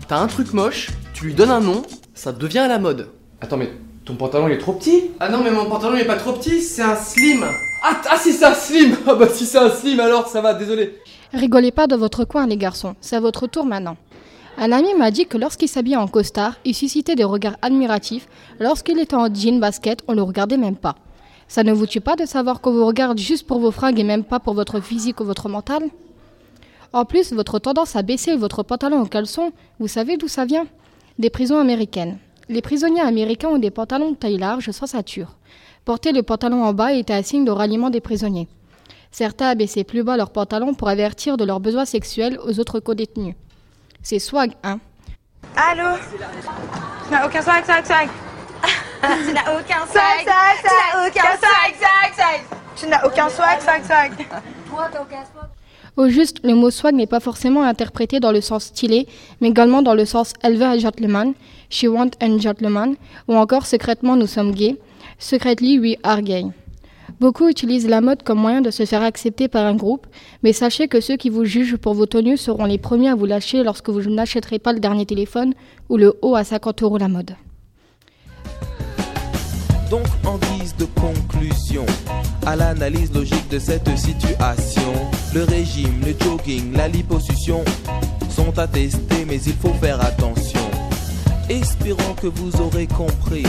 [0.08, 1.82] T'as un truc moche, tu lui donnes un nom,
[2.14, 3.10] ça devient à la mode.
[3.42, 3.70] Attends mais
[4.06, 5.10] ton pantalon il est trop petit?
[5.20, 7.44] Ah non mais mon pantalon il est pas trop petit, c'est un slim
[7.84, 10.54] Ah, ah si c'est un slim Ah bah si c'est un slim alors ça va,
[10.54, 10.94] désolé
[11.34, 13.98] Rigolez pas de votre coin, les garçons, c'est à votre tour maintenant.
[14.56, 18.26] Un ami m'a dit que lorsqu'il s'habillait en costard, il suscitait des regards admiratifs.
[18.58, 20.96] Lorsqu'il était en jean basket, on le regardait même pas.
[21.46, 24.04] Ça ne vous tue pas de savoir qu'on vous regarde juste pour vos fringues et
[24.04, 25.82] même pas pour votre physique ou votre mental?
[26.94, 30.66] En plus, votre tendance à baisser votre pantalon au caleçon, vous savez d'où ça vient?
[31.18, 32.18] Des prisons américaines.
[32.48, 35.36] Les prisonniers américains ont des pantalons de taille large sans ceinture.
[35.84, 38.48] Porter le pantalon en bas était un signe de ralliement des prisonniers.
[39.10, 43.34] Certains abaissaient plus bas leurs pantalons pour avertir de leurs besoins sexuels aux autres co-détenus.
[44.02, 44.78] C'est swag, hein.
[45.56, 45.96] Allô?
[46.10, 48.08] Tu n'as aucun swag, swag, swag.
[49.26, 53.60] Tu n'as aucun swag, swag, Tu n'as aucun swag, swag, swag Tu n'as aucun swag,
[53.60, 54.12] swag, swag.
[54.68, 55.48] Toi, t'as aucun swag.
[55.96, 59.08] Au juste, le mot swag n'est pas forcément interprété dans le sens stylé,
[59.40, 61.34] mais également dans le sens élevé à gentleman,
[61.70, 62.94] she want a gentleman,
[63.26, 64.76] ou encore secrètement nous sommes gays,
[65.18, 66.44] secretly we are gay.
[67.20, 70.06] Beaucoup utilisent la mode comme moyen de se faire accepter par un groupe,
[70.42, 73.26] mais sachez que ceux qui vous jugent pour vos tenues seront les premiers à vous
[73.26, 75.54] lâcher lorsque vous n'achèterez pas le dernier téléphone
[75.88, 77.34] ou le haut à 50 euros la mode.
[79.90, 81.86] Donc en guise de conclusion
[82.44, 84.92] à l'analyse logique de cette situation,
[85.34, 87.64] le régime, le jogging, la liposuction
[88.28, 90.60] sont attestés mais il faut faire attention.
[91.48, 93.46] Espérons que vous aurez compris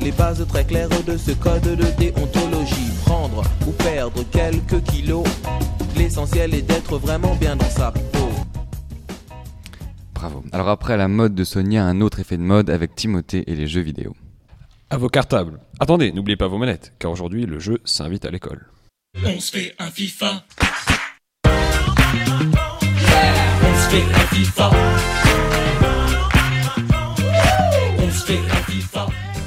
[0.00, 2.89] les bases très claires de ce code de déontologie.
[3.10, 5.26] Prendre ou perdre quelques kilos,
[5.96, 8.28] l'essentiel est d'être vraiment bien dans sa peau.
[10.14, 10.44] Bravo.
[10.52, 13.66] Alors après la mode de Sonia, un autre effet de mode avec Timothée et les
[13.66, 14.14] jeux vidéo.
[14.90, 15.58] À vos cartables.
[15.80, 18.68] Attendez, n'oubliez pas vos manettes, car aujourd'hui le jeu s'invite à l'école.
[19.24, 20.44] On se fait un FIFA.
[21.46, 21.50] On
[23.74, 24.70] se fait un FIFA.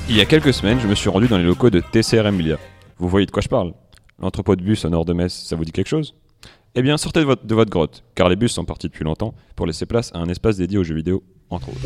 [0.09, 2.57] Il y a quelques semaines, je me suis rendu dans les locaux de TCRM Media.
[3.03, 3.73] Vous voyez de quoi je parle
[4.17, 6.15] L'entrepôt de bus au nord de Metz, ça vous dit quelque chose?
[6.73, 9.85] Eh bien, sortez de votre, grotte, car les bus sont partis depuis longtemps pour laisser
[9.85, 11.81] place à un espace dédié aux jeux vidéo, entre autres.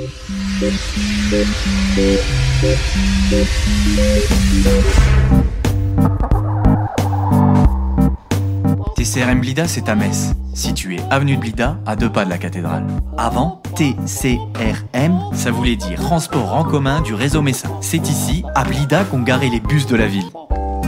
[8.96, 12.86] TCRM Blida, c'est à Metz, situé avenue de Blida, à deux pas de la cathédrale.
[13.18, 17.72] Avant, TCRM, ça voulait dire transport en commun du réseau messin.
[17.82, 20.30] C'est ici, à Blida, qu'on garait les bus de la ville.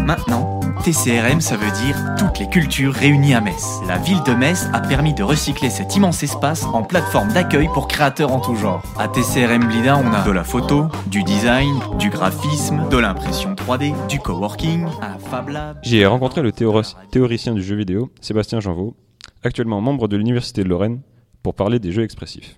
[0.10, 3.80] Maintenant, TCRM, ça veut dire toutes les cultures réunies à Metz.
[3.88, 7.88] La ville de Metz a permis de recycler cet immense espace en plateforme d'accueil pour
[7.88, 8.82] créateurs en tout genre.
[8.98, 13.94] À TCRM Blida, on a de la photo, du design, du graphisme, de l'impression 3D,
[14.08, 15.78] du coworking, un Fab Lab.
[15.84, 18.96] J'y ai rencontré le théoricien du jeu vidéo, Sébastien Janvaux,
[19.44, 21.02] actuellement membre de l'Université de Lorraine,
[21.44, 22.58] pour parler des jeux expressifs.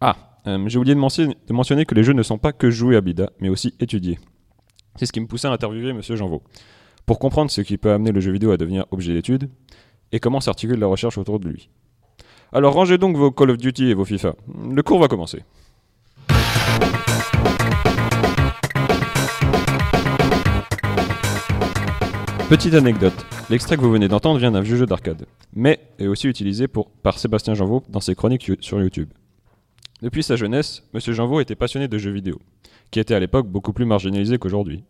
[0.00, 0.14] Ah,
[0.46, 3.00] euh, j'ai oublié mentionner, de mentionner, que les jeux ne sont pas que joués à
[3.00, 4.20] Blida, mais aussi étudiés.
[4.96, 6.02] C'est ce qui me poussait à interviewer M.
[6.02, 6.42] Janvaux,
[7.06, 9.48] pour comprendre ce qui peut amener le jeu vidéo à devenir objet d'étude,
[10.12, 11.70] et comment s'articule la recherche autour de lui.
[12.52, 14.34] Alors rangez donc vos Call of Duty et vos FIFA.
[14.70, 15.42] Le cours va commencer.
[22.50, 23.14] Petite anecdote,
[23.48, 25.24] l'extrait que vous venez d'entendre vient d'un vieux jeu d'arcade,
[25.54, 26.66] mais est aussi utilisé
[27.02, 29.08] par Sébastien Janvaux dans ses chroniques sur YouTube.
[30.02, 31.00] Depuis sa jeunesse, M.
[31.00, 32.40] Janvaux était passionné de jeux vidéo,
[32.90, 34.82] qui étaient à l'époque beaucoup plus marginalisés qu'aujourd'hui.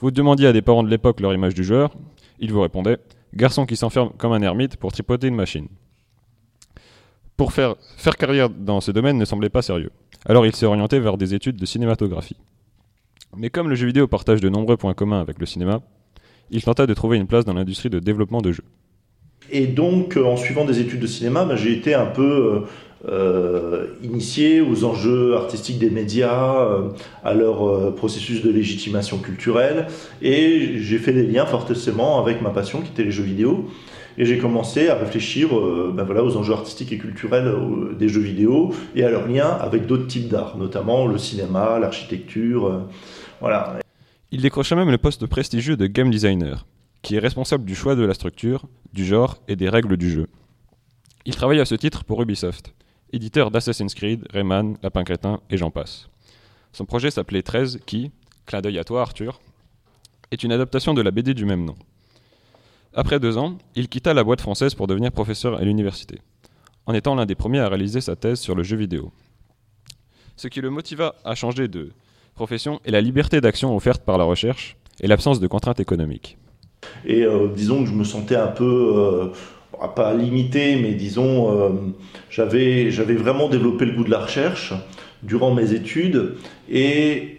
[0.00, 1.94] Vous demandiez à des parents de l'époque leur image du joueur,
[2.38, 2.98] ils vous répondaient
[3.34, 5.66] garçon qui s'enferme comme un ermite pour tripoter une machine.
[7.38, 7.74] Pour faire,
[8.18, 9.90] carrière dans ce domaine ne semblait pas sérieux.
[10.26, 12.36] Alors il s'est orienté vers des études de cinématographie.
[13.36, 15.80] Mais comme le jeu vidéo partage de nombreux points communs avec le cinéma,
[16.50, 18.64] il tenta de trouver une place dans l'industrie de développement de jeux.
[19.50, 22.64] Et donc, euh, en suivant des études de cinéma, bah, j'ai été un peu
[23.06, 26.68] euh, euh, initié aux enjeux artistiques des médias,
[27.22, 29.86] à leur processus de légitimation culturelle,
[30.22, 33.66] et j'ai fait des liens fortement avec ma passion qui était les jeux vidéo.
[34.16, 35.48] Et j'ai commencé à réfléchir
[35.92, 37.52] ben voilà, aux enjeux artistiques et culturels
[37.98, 42.82] des jeux vidéo et à leurs liens avec d'autres types d'art, notamment le cinéma, l'architecture.
[43.40, 43.78] voilà.
[44.30, 46.66] Il décrocha même le poste prestigieux de game designer,
[47.02, 50.26] qui est responsable du choix de la structure, du genre et des règles du jeu.
[51.26, 52.74] Il travaille à ce titre pour Ubisoft,
[53.12, 56.08] éditeur d'Assassin's Creed, Rayman, Lapin Crétin et j'en passe.
[56.72, 58.10] Son projet s'appelait 13 qui,
[58.46, 59.40] clin d'œil à toi Arthur,
[60.30, 61.76] est une adaptation de la BD du même nom.
[62.94, 66.20] Après deux ans, il quitta la boîte française pour devenir professeur à l'université,
[66.86, 69.12] en étant l'un des premiers à réaliser sa thèse sur le jeu vidéo.
[70.36, 71.92] Ce qui le motiva à changer de
[72.34, 76.38] profession est la liberté d'action offerte par la recherche et l'absence de contraintes économiques.
[77.04, 79.28] Et euh, disons que je me sentais un peu, euh,
[79.94, 81.70] pas limité, mais disons, euh,
[82.30, 84.72] j'avais, vraiment développé le goût de la recherche
[85.22, 86.34] durant mes études
[86.70, 87.38] et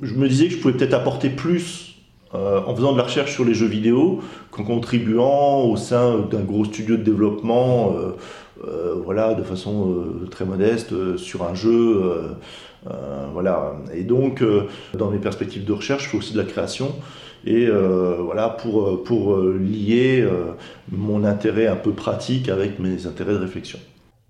[0.00, 1.88] je me disais que je pouvais peut-être apporter plus
[2.34, 4.20] en faisant de la recherche sur les jeux vidéo
[4.50, 7.94] qu'en contribuant au sein d'un gros studio de développement,
[9.04, 12.32] voilà, de façon très modeste sur un jeu.
[12.90, 13.76] Euh, voilà.
[13.94, 16.94] Et donc, euh, dans mes perspectives de recherche, je fais aussi de la création.
[17.44, 20.26] Et euh, voilà, pour, pour lier
[20.90, 23.78] mon intérêt un peu pratique avec mes intérêts de réflexion.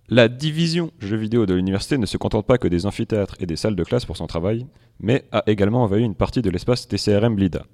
[0.09, 3.57] La division jeux vidéo de l'université ne se contente pas que des amphithéâtres et des
[3.57, 4.67] salles de classe pour son travail,
[5.01, 7.65] mais a également envahi une partie de l'espace TCRM Blida.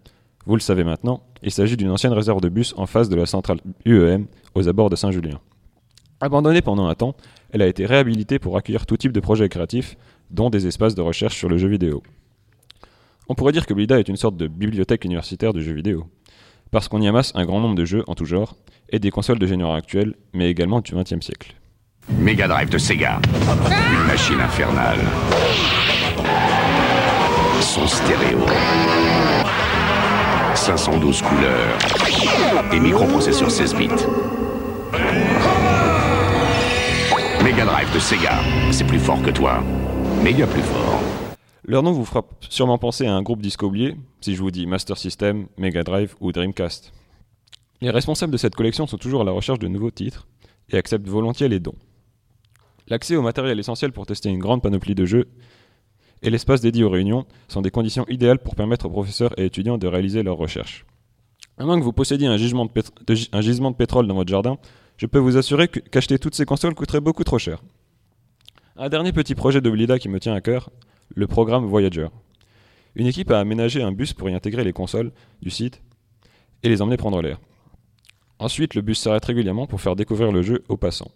[0.47, 3.27] Vous le savez maintenant, il s'agit d'une ancienne réserve de bus en face de la
[3.27, 5.41] centrale UEM, aux abords de Saint-Julien.
[6.21, 7.17] Abandonnée pendant un temps,
[7.51, 9.97] elle a été réhabilitée pour accueillir tout type de projets créatifs,
[10.31, 12.03] dont des espaces de recherche sur le jeu vidéo.
[13.31, 16.07] On pourrait dire que Blida est une sorte de bibliothèque universitaire de jeux vidéo,
[16.71, 18.57] parce qu'on y amasse un grand nombre de jeux en tout genre,
[18.89, 21.55] et des consoles de génération actuelle, mais également du XXe siècle.
[22.09, 23.21] Mega Drive de Sega,
[23.93, 25.01] une machine infernale.
[27.61, 28.39] Son stéréo.
[30.55, 31.79] 512 couleurs.
[32.73, 33.89] Et microprocesseur 16 bits.
[37.45, 38.39] Mega Drive de Sega,
[38.71, 39.63] c'est plus fort que toi
[40.23, 41.28] méga plus fort.
[41.69, 44.67] Leur nom vous fera sûrement penser à un groupe disque oublié, si je vous dis
[44.67, 46.95] Master System, Mega Drive ou Dreamcast.
[47.83, 50.27] Les responsables de cette collection sont toujours à la recherche de nouveaux titres
[50.71, 51.75] et acceptent volontiers les dons.
[52.87, 55.29] L'accès au matériel essentiel pour tester une grande panoplie de jeux
[56.23, 59.77] et l'espace dédié aux réunions sont des conditions idéales pour permettre aux professeurs et étudiants
[59.77, 60.87] de réaliser leurs recherches.
[61.59, 64.57] À moins que vous possédiez un gisement de, pétrole dans votre jardin,
[64.97, 67.63] je peux vous assurer qu'acheter toutes ces consoles coûterait beaucoup trop cher.
[68.79, 70.71] Un dernier petit projet de Blida qui me tient à cœur,
[71.15, 72.09] le programme Voyager.
[72.95, 75.83] Une équipe a aménagé un bus pour y intégrer les consoles du site
[76.63, 77.39] et les emmener prendre l'air.
[78.39, 81.11] Ensuite, le bus s'arrête régulièrement pour faire découvrir le jeu aux passants.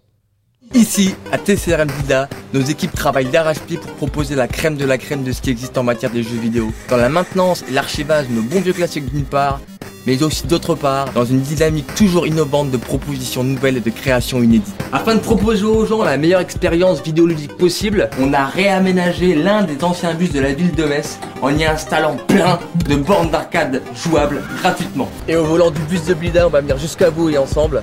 [0.74, 5.22] Ici, à TCRM Blida, nos équipes travaillent d'arrache-pied pour proposer la crème de la crème
[5.22, 6.72] de ce qui existe en matière de jeux vidéo.
[6.88, 9.60] Dans la maintenance et l'archivage de nos bons vieux classiques d'une part,
[10.06, 14.42] mais aussi d'autre part dans une dynamique toujours innovante de propositions nouvelles et de créations
[14.42, 14.74] inédites.
[14.92, 19.82] Afin de proposer aux gens la meilleure expérience vidéoludique possible, on a réaménagé l'un des
[19.84, 24.42] anciens bus de la ville de Metz en y installant plein de bornes d'arcade jouables
[24.58, 25.08] gratuitement.
[25.28, 27.80] Et au volant du bus de Blida, on va venir jusqu'à vous et ensemble,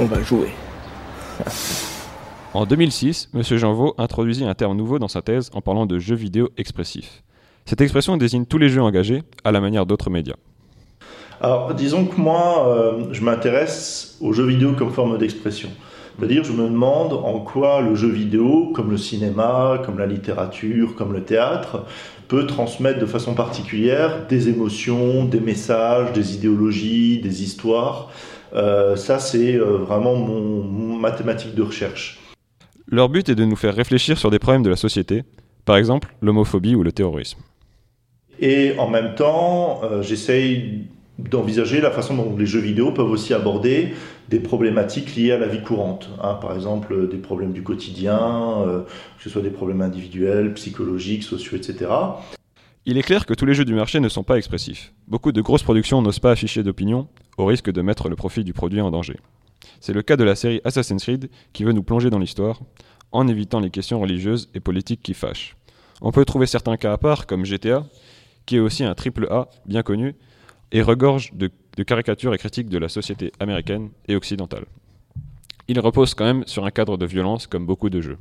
[0.00, 0.50] on va jouer.
[2.52, 3.42] En 2006, M.
[3.42, 7.22] Janvaux introduisit un terme nouveau dans sa thèse en parlant de jeux vidéo expressifs.
[7.64, 10.34] Cette expression désigne tous les jeux engagés, à la manière d'autres médias.
[11.40, 15.70] Alors, disons que moi, euh, je m'intéresse aux jeux vidéo comme forme d'expression.
[16.18, 20.94] C'est-à-dire, je me demande en quoi le jeu vidéo, comme le cinéma, comme la littérature,
[20.94, 21.86] comme le théâtre,
[22.28, 28.10] peut transmettre de façon particulière des émotions, des messages, des idéologies, des histoires.
[28.54, 32.20] Euh, ça, c'est euh, vraiment mon, mathématique de recherche.
[32.86, 35.24] Leur but est de nous faire réfléchir sur des problèmes de la société,
[35.64, 37.38] par exemple l'homophobie ou le terrorisme.
[38.38, 40.88] Et en même temps, euh, j'essaye
[41.28, 43.94] d'envisager la façon dont les jeux vidéo peuvent aussi aborder
[44.28, 46.08] des problématiques liées à la vie courante.
[46.22, 46.34] Hein.
[46.34, 48.64] par exemple, des problèmes du quotidien,
[49.16, 51.90] que ce soit des problèmes individuels, psychologiques, sociaux, etc.
[52.86, 54.92] Il est clair que tous les jeux du marché ne sont pas expressifs.
[55.06, 58.52] Beaucoup de grosses productions n'osent pas afficher d'opinion, au risque de mettre le profit du
[58.52, 59.16] produit en danger.
[59.80, 62.60] C'est le cas de la série Assassin's Creed qui veut nous plonger dans l'histoire,
[63.12, 65.56] en évitant les questions religieuses et politiques qui fâchent.
[66.00, 67.84] On peut trouver certains cas à part, comme GTA,
[68.46, 70.14] qui est aussi un triple A bien connu,
[70.72, 71.50] et regorge de,
[71.82, 74.64] caricatures et critiques de la société américaine et occidentale.
[75.68, 78.18] Il repose quand même sur un cadre de violence comme beaucoup de jeux.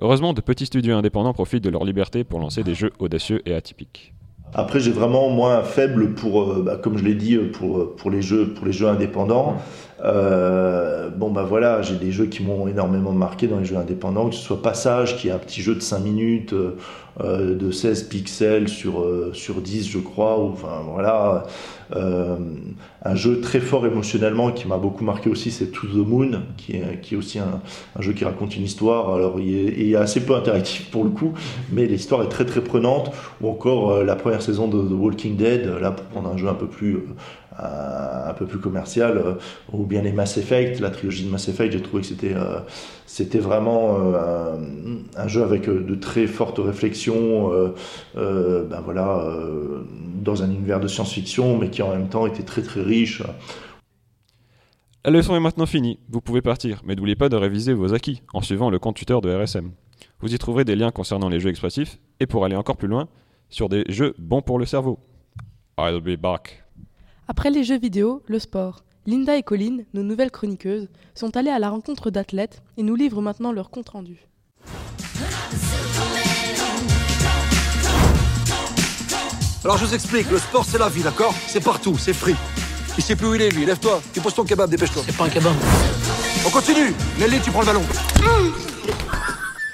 [0.00, 3.54] Heureusement, de petits studios indépendants profitent de leur liberté pour lancer des jeux audacieux et
[3.54, 4.14] atypiques.
[4.52, 8.20] Après, j'ai vraiment moins faible pour, euh, bah, comme je l'ai dit, pour, pour, les
[8.20, 9.58] jeux, pour les jeux indépendants.
[10.02, 14.28] Euh, bon, bah voilà, j'ai des jeux qui m'ont énormément marqué dans les jeux indépendants,
[14.28, 16.76] que ce soit Passage, qui est un petit jeu de 5 minutes, euh,
[17.20, 20.38] euh, de 16 pixels sur, euh, sur 10, je crois.
[20.38, 21.44] Ou, enfin, voilà.
[23.02, 26.76] Un jeu très fort émotionnellement qui m'a beaucoup marqué aussi, c'est To the Moon, qui
[26.76, 27.60] est, qui aussi un,
[27.96, 29.12] un, jeu qui raconte une histoire.
[29.12, 31.32] Alors, il est, il est, assez peu interactif pour le coup,
[31.72, 33.10] mais l'histoire est très très prenante.
[33.40, 36.54] Ou encore la première saison de The Walking Dead, là, pour prendre un jeu un
[36.54, 36.98] peu plus
[37.58, 39.34] un peu plus commercial, euh,
[39.72, 42.60] ou bien les Mass Effect, la trilogie de Mass Effect, j'ai trouvé que c'était euh,
[43.06, 44.56] c'était vraiment euh,
[45.16, 47.50] un, jeu avec de très fortes réflexions,
[48.14, 49.24] ben voilà,
[50.22, 53.22] dans un univers de science-fiction, mais qui en même temps était très très riche.
[55.04, 58.22] La leçon est maintenant finie, vous pouvez partir, mais n'oubliez pas de réviser vos acquis
[58.32, 59.72] en suivant le compte Twitter de RSM.
[60.20, 63.08] Vous y trouverez des liens concernant les jeux expressifs et pour aller encore plus loin,
[63.48, 65.00] sur des jeux bons pour le cerveau.
[65.78, 66.62] I'll be back.
[67.30, 71.60] Après les jeux vidéo, le sport, Linda et Colline, nos nouvelles chroniqueuses, sont allées à
[71.60, 74.26] la rencontre d'athlètes et nous livrent maintenant leur compte-rendu.
[79.62, 81.32] Alors je vous explique, le sport c'est la vie, d'accord?
[81.46, 82.34] C'est partout, c'est free.
[82.98, 85.04] Il sait plus où il est lui, lève-toi, tu poses ton kebab, dépêche-toi.
[85.06, 85.54] C'est pas un kebab.
[86.44, 87.82] On continue Nelly, tu prends le ballon.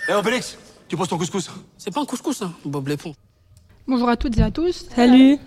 [0.09, 1.51] Eh hey, Obélix, tu poses ton couscous.
[1.79, 3.15] C'est pas un couscous, hein, Bob l'éponge.
[3.89, 4.85] Bonjour à toutes et à tous.
[4.95, 5.39] Salut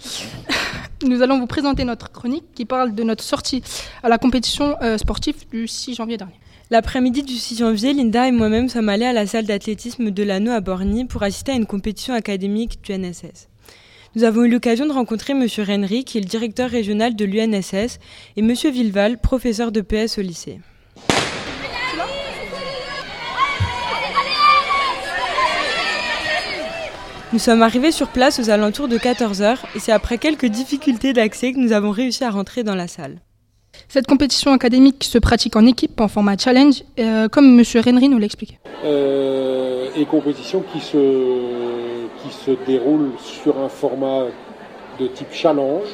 [1.04, 3.64] nous allons vous présenter notre chronique qui parle de notre sortie
[4.04, 6.34] à la compétition euh, sportive du 6 janvier dernier.
[6.72, 10.52] L'après-midi du 6 janvier, Linda et moi-même sommes allés à la salle d'athlétisme de l'Anneau
[10.52, 13.50] à Borny pour assister à une compétition académique du NSS.
[14.16, 15.48] Nous avons eu l'occasion de rencontrer M.
[15.58, 18.00] Renry, qui est le directeur régional de l'UNSS,
[18.38, 18.54] et M.
[18.54, 20.60] Villeval, professeur de PS au lycée.
[27.32, 31.54] Nous sommes arrivés sur place aux alentours de 14h et c'est après quelques difficultés d'accès
[31.54, 33.18] que nous avons réussi à rentrer dans la salle.
[33.88, 37.64] Cette compétition académique se pratique en équipe, en format challenge, euh, comme M.
[37.86, 38.58] Renry nous l'expliquait.
[38.84, 44.24] Euh, et compétition qui se, qui se déroule sur un format
[45.00, 45.88] de type challenge.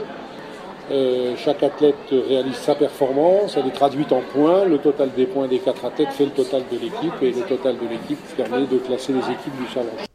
[0.90, 4.64] Euh, chaque athlète réalise sa performance, elle est traduite en points.
[4.64, 7.76] Le total des points des quatre athlètes fait le total de l'équipe et le total
[7.76, 10.08] de l'équipe permet de classer les équipes du challenge.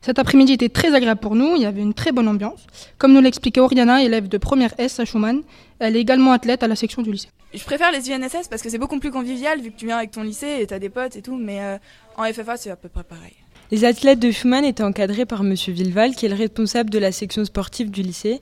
[0.00, 2.66] Cet après-midi était très agréable pour nous, il y avait une très bonne ambiance.
[2.98, 5.42] Comme nous l'expliquait Oriana, élève de première S à Schumann,
[5.80, 7.28] elle est également athlète à la section du lycée.
[7.52, 10.12] Je préfère les UNSS parce que c'est beaucoup plus convivial vu que tu viens avec
[10.12, 11.78] ton lycée et t'as des potes et tout, mais euh,
[12.16, 13.32] en FFA c'est à peu près pareil.
[13.70, 15.54] Les athlètes de Schumann étaient encadrés par M.
[15.54, 18.40] Villeval, qui est le responsable de la section sportive du lycée.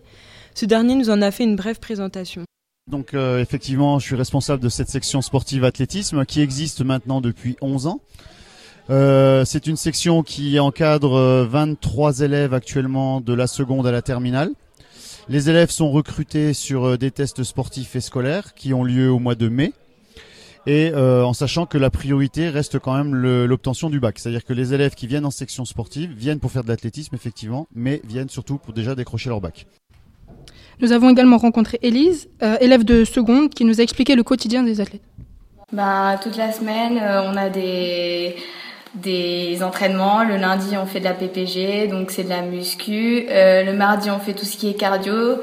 [0.55, 2.45] Ce dernier nous en a fait une brève présentation.
[2.91, 7.57] Donc euh, effectivement, je suis responsable de cette section sportive athlétisme qui existe maintenant depuis
[7.61, 8.01] 11 ans.
[8.89, 14.03] Euh, c'est une section qui encadre 23 euh, élèves actuellement de la seconde à la
[14.03, 14.51] terminale.
[15.29, 19.19] Les élèves sont recrutés sur euh, des tests sportifs et scolaires qui ont lieu au
[19.19, 19.73] mois de mai.
[20.69, 24.19] Et en sachant que la priorité reste quand même l'obtention du bac.
[24.19, 27.69] C'est-à-dire que les élèves qui viennent en section sportive viennent pour faire de l'athlétisme, effectivement,
[27.73, 29.69] mais viennent surtout pour déjà décrocher leur bac.
[30.81, 32.29] Nous avons également rencontré Élise,
[32.61, 35.05] élève de seconde, qui nous a expliqué le quotidien des athlètes.
[35.73, 38.35] Bah, toute la semaine, on a des
[38.97, 40.25] des entraînements.
[40.25, 43.27] Le lundi, on fait de la PPG, donc c'est de la muscu.
[43.29, 45.41] Euh, le mardi, on fait tout ce qui est cardio.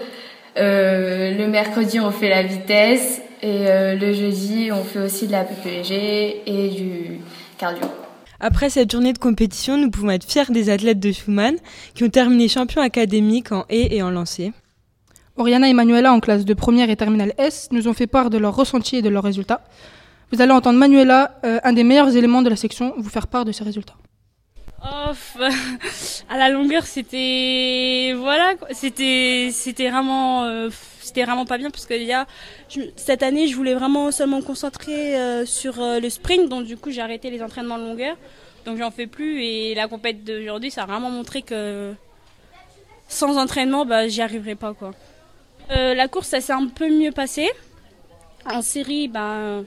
[0.58, 3.22] Euh, le mercredi, on fait la vitesse.
[3.42, 7.20] Et euh, le jeudi, on fait aussi de la PPG et du
[7.58, 7.86] cardio.
[8.40, 11.56] Après cette journée de compétition, nous pouvons être fiers des athlètes de Schumann
[11.94, 14.52] qui ont terminé champions académiques en haie et en lancer.
[15.36, 18.38] Oriana et Manuela, en classe de première et terminale S, nous ont fait part de
[18.38, 19.62] leurs ressentis et de leurs résultats.
[20.34, 23.46] Vous allez entendre Manuela, euh, un des meilleurs éléments de la section, vous faire part
[23.46, 23.94] de ses résultats.
[24.84, 25.12] Oh,
[26.28, 30.72] à la longueur, c'était voilà, c'était c'était vraiment euh,
[31.02, 32.26] c'était vraiment pas bien parce que y a
[32.96, 36.90] cette année, je voulais vraiment seulement me concentrer euh, sur le sprint, donc du coup
[36.90, 38.18] j'ai arrêté les entraînements de longueur,
[38.66, 41.94] donc j'en fais plus et la compète d'aujourd'hui, ça a vraiment montré que
[43.08, 44.94] sans entraînement, bah j'y arriverai pas quoi.
[45.70, 47.48] la course, ça s'est un peu mieux passé.
[48.46, 49.62] En série, bah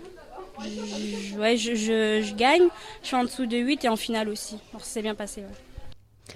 [0.60, 2.68] je, ouais, je, je, gagne.
[3.02, 4.56] Je suis en dessous de 8 et en finale aussi.
[4.80, 5.42] c'est bien passé.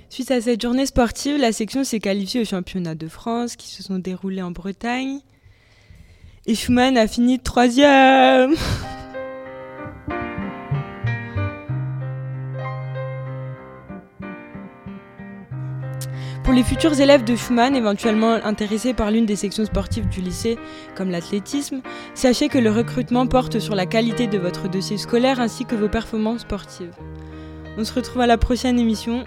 [0.09, 3.83] Suite à cette journée sportive, la section s'est qualifiée au championnat de France qui se
[3.83, 5.21] sont déroulés en Bretagne.
[6.47, 8.55] Et Schumann a fini troisième.
[16.43, 20.59] Pour les futurs élèves de Schumann, éventuellement intéressés par l'une des sections sportives du lycée,
[20.97, 21.81] comme l'athlétisme,
[22.15, 25.89] sachez que le recrutement porte sur la qualité de votre dossier scolaire ainsi que vos
[25.89, 26.93] performances sportives.
[27.79, 29.25] On se retrouve à la prochaine émission.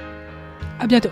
[0.79, 1.09] À bientôt.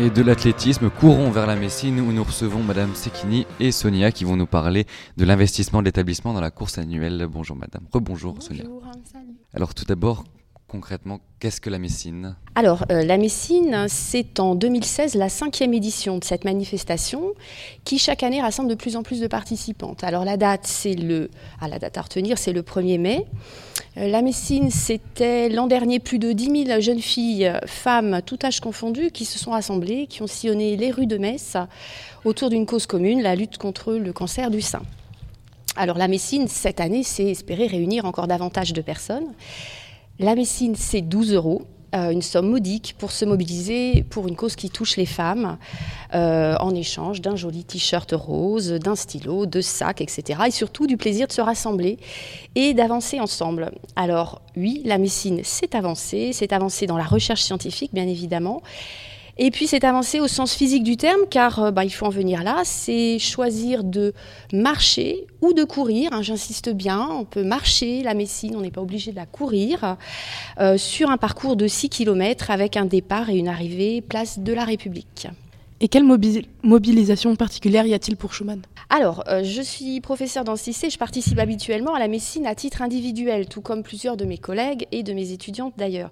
[0.00, 4.24] Et de l'athlétisme, courons vers la Messine où nous recevons Madame Sekini et Sonia qui
[4.24, 4.86] vont nous parler
[5.18, 7.28] de l'investissement de l'établissement dans la course annuelle.
[7.30, 7.82] Bonjour Madame.
[7.92, 8.64] Rebonjour Sonia.
[9.52, 10.24] Alors tout d'abord,
[10.70, 12.36] concrètement, qu'est-ce que la Messine?
[12.54, 17.34] Alors, euh, la Messine, c'est en 2016 la cinquième édition de cette manifestation
[17.84, 20.04] qui chaque année rassemble de plus en plus de participantes.
[20.04, 23.26] Alors la date, c'est le, à la date à retenir, c'est le 1er mai.
[23.96, 28.60] Euh, la Messine, c'était l'an dernier plus de 10 000 jeunes filles, femmes, tout âge
[28.60, 31.56] confondu, qui se sont rassemblées, qui ont sillonné les rues de Metz
[32.24, 34.82] autour d'une cause commune, la lutte contre le cancer du sein.
[35.76, 39.32] Alors la Messine, cette année, c'est espérer réunir encore davantage de personnes.
[40.20, 41.62] La Messine, c'est 12 euros.
[41.94, 45.56] Euh, une somme modique pour se mobiliser pour une cause qui touche les femmes
[46.14, 50.42] euh, en échange d'un joli t-shirt rose, d'un stylo, de sacs, etc.
[50.46, 51.98] Et surtout du plaisir de se rassembler
[52.54, 53.72] et d'avancer ensemble.
[53.96, 58.62] Alors oui, la Messine, c'est avancé, c'est avancé dans la recherche scientifique, bien évidemment.
[59.42, 62.10] Et puis c'est avancer au sens physique du terme, car euh, bah, il faut en
[62.10, 64.12] venir là, c'est choisir de
[64.52, 68.82] marcher ou de courir, hein, j'insiste bien, on peut marcher la Messine, on n'est pas
[68.82, 69.96] obligé de la courir,
[70.60, 74.52] euh, sur un parcours de 6 km avec un départ et une arrivée place de
[74.52, 75.26] la République.
[75.80, 76.04] Et quelle
[76.62, 78.60] mobilisation particulière y a-t-il pour Schumann?
[78.90, 82.82] Alors, euh, je suis professeur dans lycée, je participe habituellement à la Messine à titre
[82.82, 86.10] individuel, tout comme plusieurs de mes collègues et de mes étudiantes d'ailleurs.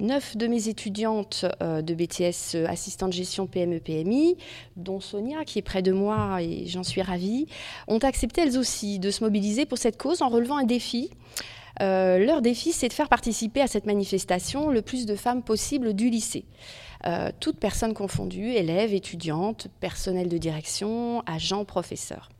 [0.00, 4.38] Neuf de mes étudiantes euh, de BTS euh, assistante gestion PME-PMI,
[4.76, 7.46] dont Sonia, qui est près de moi et j'en suis ravie,
[7.86, 11.10] ont accepté elles aussi de se mobiliser pour cette cause en relevant un défi.
[11.82, 15.92] Euh, leur défi, c'est de faire participer à cette manifestation le plus de femmes possible
[15.92, 16.44] du lycée.
[17.38, 22.30] toutes personnes confondues, élèves, étudiantes, personnel de direction, agents, professeurs.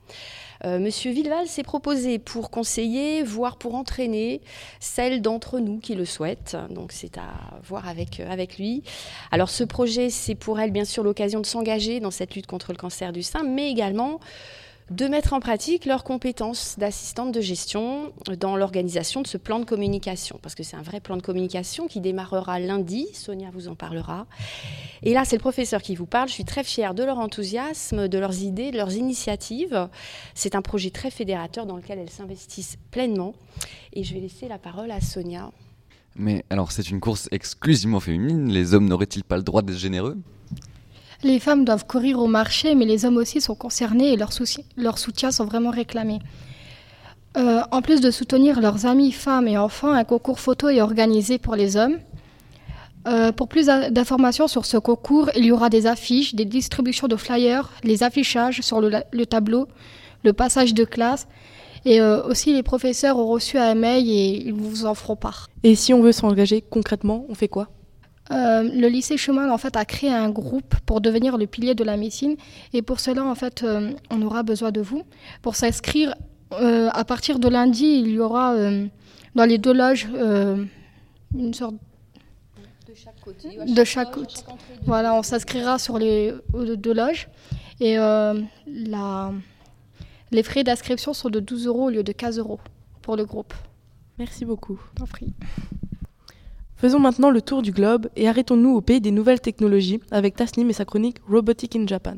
[0.64, 4.40] Euh, Monsieur Villeval s'est proposé pour conseiller, voire pour entraîner
[4.78, 6.56] celles d'entre nous qui le souhaitent.
[6.70, 7.32] Donc c'est à
[7.62, 8.82] voir avec, euh, avec lui.
[9.30, 12.72] Alors ce projet, c'est pour elle bien sûr l'occasion de s'engager dans cette lutte contre
[12.72, 14.20] le cancer du sein, mais également
[14.90, 19.64] de mettre en pratique leurs compétences d'assistante de gestion dans l'organisation de ce plan de
[19.64, 23.76] communication, parce que c'est un vrai plan de communication qui démarrera lundi, Sonia vous en
[23.76, 24.26] parlera.
[25.02, 28.08] Et là, c'est le professeur qui vous parle, je suis très fière de leur enthousiasme,
[28.08, 29.88] de leurs idées, de leurs initiatives.
[30.34, 33.34] C'est un projet très fédérateur dans lequel elles s'investissent pleinement.
[33.92, 35.52] Et je vais laisser la parole à Sonia.
[36.16, 40.18] Mais alors, c'est une course exclusivement féminine, les hommes n'auraient-ils pas le droit d'être généreux?
[41.22, 44.32] Les femmes doivent courir au marché, mais les hommes aussi sont concernés et leurs,
[44.76, 46.20] leur soutien sont vraiment réclamés.
[47.36, 51.38] Euh, en plus de soutenir leurs amis, femmes et enfants, un concours photo est organisé
[51.38, 51.98] pour les hommes.
[53.06, 57.16] Euh, pour plus d'informations sur ce concours, il y aura des affiches, des distributions de
[57.16, 59.68] flyers, les affichages sur le, tableau,
[60.24, 61.28] le passage de classe.
[61.86, 65.48] Et euh, aussi, les professeurs ont reçu un mail et ils vous en feront part.
[65.62, 67.68] Et si on veut s'engager concrètement, on fait quoi?
[68.30, 71.84] Euh, le lycée Schumann en fait a créé un groupe pour devenir le pilier de
[71.84, 72.36] la médecine.
[72.72, 75.02] Et pour cela en fait euh, on aura besoin de vous
[75.42, 76.14] pour s'inscrire
[76.52, 78.54] euh, à partir de lundi il y aura
[79.34, 80.08] dans les deux loges
[81.34, 81.74] une sorte
[82.88, 84.34] de chaque côté de chaque côté.
[84.84, 87.28] voilà on s'inscrira sur les deux loges.
[87.80, 89.32] Et la
[90.32, 92.60] les frais d'inscription sont de 12 euros au lieu de 15 euros
[93.02, 93.52] pour le groupe.
[94.18, 94.80] Merci beaucoup.
[94.94, 95.34] T'en prie.
[96.80, 100.70] Faisons maintenant le tour du globe et arrêtons-nous au pays des nouvelles technologies avec Tasnim
[100.70, 102.16] et sa chronique Robotic in Japan.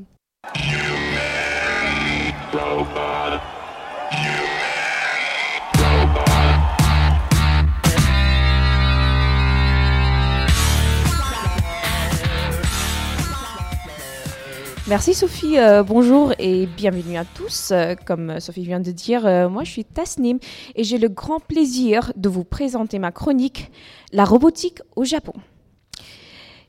[14.92, 17.70] Merci Sophie, euh, bonjour et bienvenue à tous.
[17.70, 20.38] Euh, comme Sophie vient de dire, euh, moi je suis Tasnim
[20.76, 23.72] et j'ai le grand plaisir de vous présenter ma chronique
[24.12, 25.32] La robotique au Japon.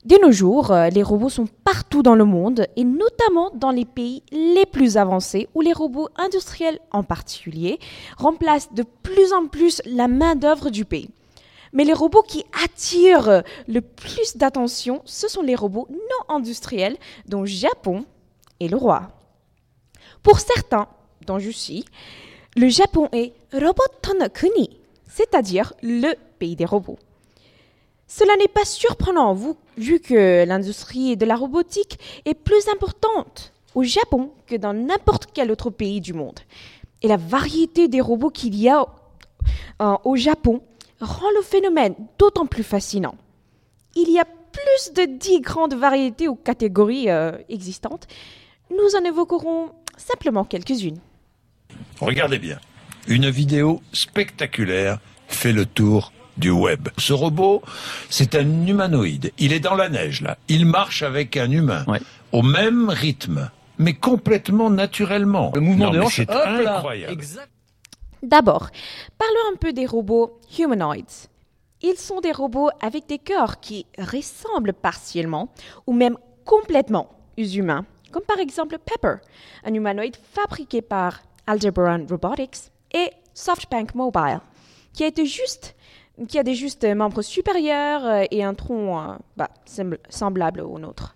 [0.05, 4.23] De nos jours, les robots sont partout dans le monde et notamment dans les pays
[4.31, 7.77] les plus avancés où les robots industriels en particulier
[8.17, 11.09] remplacent de plus en plus la main-d'œuvre du pays.
[11.73, 16.95] Mais les robots qui attirent le plus d'attention, ce sont les robots non industriels
[17.27, 18.05] dont Japon
[18.67, 19.09] le roi.
[20.21, 20.87] Pour certains,
[21.25, 21.85] dont je suis,
[22.55, 26.99] le Japon est Roboton Kuni, c'est-à-dire le pays des robots.
[28.07, 29.33] Cela n'est pas surprenant
[29.77, 35.51] vu que l'industrie de la robotique est plus importante au Japon que dans n'importe quel
[35.51, 36.39] autre pays du monde.
[37.01, 38.85] Et la variété des robots qu'il y a
[39.81, 40.61] euh, au Japon
[41.01, 43.15] rend le phénomène d'autant plus fascinant.
[43.95, 48.07] Il y a plus de dix grandes variétés ou catégories euh, existantes.
[48.75, 50.99] Nous en évoquerons simplement quelques-unes.
[51.99, 52.59] Regardez bien.
[53.07, 56.89] Une vidéo spectaculaire fait le tour du web.
[56.97, 57.61] Ce robot,
[58.09, 59.31] c'est un humanoïde.
[59.37, 60.37] Il est dans la neige, là.
[60.47, 61.85] Il marche avec un humain.
[62.31, 63.51] Au même rythme.
[63.77, 65.51] Mais complètement naturellement.
[65.53, 67.23] Le mouvement de hanche, c'est incroyable.
[68.21, 68.69] D'abord,
[69.17, 71.27] parlons un peu des robots humanoids.
[71.81, 75.49] Ils sont des robots avec des cœurs qui ressemblent partiellement
[75.85, 79.15] ou même complètement aux humains, comme par exemple Pepper,
[79.65, 84.39] un humanoïde fabriqué par Aldebaran Robotics, et SoftBank Mobile,
[84.93, 85.25] qui a, des
[86.55, 89.49] justes membres supérieurs euh, et un tronc euh, bah,
[90.09, 91.15] semblable au nôtre.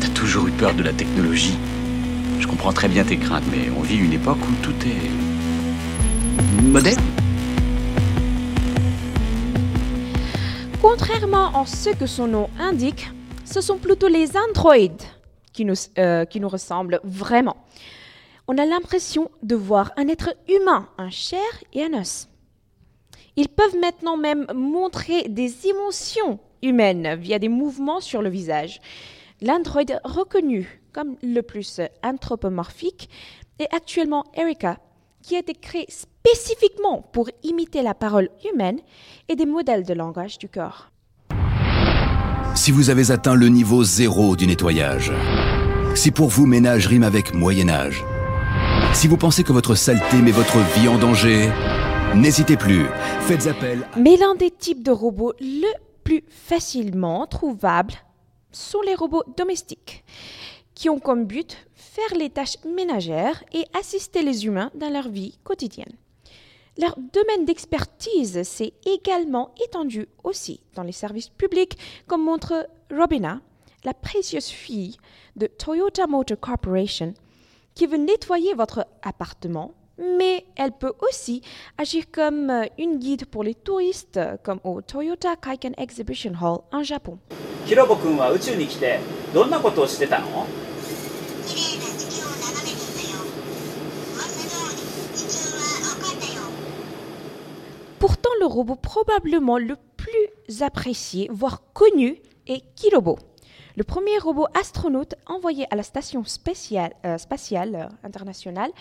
[0.00, 1.58] T'as toujours eu peur de la technologie
[2.42, 5.10] je comprends très bien tes craintes, mais on vit une époque où tout est
[6.64, 7.00] moderne.
[10.82, 13.08] Contrairement à ce que son nom indique,
[13.44, 15.00] ce sont plutôt les androïdes
[15.52, 17.56] qui nous, euh, qui nous ressemblent vraiment.
[18.48, 21.38] On a l'impression de voir un être humain, un chair
[21.72, 22.28] et un os.
[23.36, 28.80] Ils peuvent maintenant même montrer des émotions humaines via des mouvements sur le visage.
[29.40, 33.08] L'androïde reconnu comme le plus anthropomorphique
[33.60, 34.80] est actuellement Erika,
[35.22, 38.80] qui a été créée spécifiquement pour imiter la parole humaine
[39.28, 40.88] et des modèles de langage du corps.
[42.54, 45.12] Si vous avez atteint le niveau zéro du nettoyage,
[45.94, 48.04] si pour vous ménage rime avec Moyen Âge,
[48.92, 51.50] si vous pensez que votre saleté met votre vie en danger,
[52.14, 52.84] n'hésitez plus,
[53.20, 53.88] faites appel.
[53.96, 55.72] Mais l'un des types de robots le
[56.04, 57.94] plus facilement trouvable
[58.50, 60.04] sont les robots domestiques
[60.74, 61.56] qui ont comme but
[61.92, 65.92] faire les tâches ménagères et assister les humains dans leur vie quotidienne.
[66.78, 71.76] Leur domaine d'expertise s'est également étendu aussi dans les services publics,
[72.06, 73.40] comme montre Robina,
[73.84, 74.96] la précieuse fille
[75.36, 77.12] de Toyota Motor Corporation,
[77.74, 81.42] qui veut nettoyer votre appartement, mais elle peut aussi
[81.76, 87.18] agir comme une guide pour les touristes, comme au Toyota Kaiken Exhibition Hall en Japon.
[98.02, 103.16] Pourtant, le robot probablement le plus apprécié, voire connu, est Kilobo,
[103.76, 108.72] le premier robot astronaute envoyé à la station spatiale, euh, spatiale euh, internationale.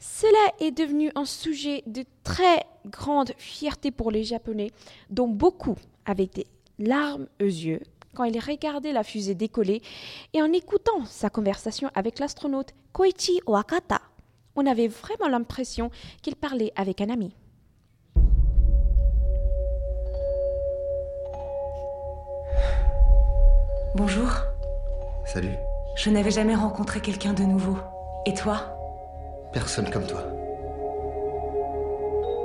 [0.00, 4.70] Cela est devenu un sujet de très grande fierté pour les Japonais,
[5.10, 5.76] dont beaucoup
[6.06, 6.46] avaient des
[6.78, 7.82] larmes aux yeux
[8.14, 9.82] quand ils regardaient la fusée décoller
[10.32, 14.00] et en écoutant sa conversation avec l'astronaute Koichi Wakata.
[14.56, 15.90] On avait vraiment l'impression
[16.22, 17.34] qu'il parlait avec un ami.
[23.98, 24.30] Bonjour.
[25.24, 25.56] Salut.
[25.96, 27.76] Je n'avais jamais rencontré quelqu'un de nouveau.
[28.26, 28.78] Et toi?
[29.52, 30.22] Personne comme toi.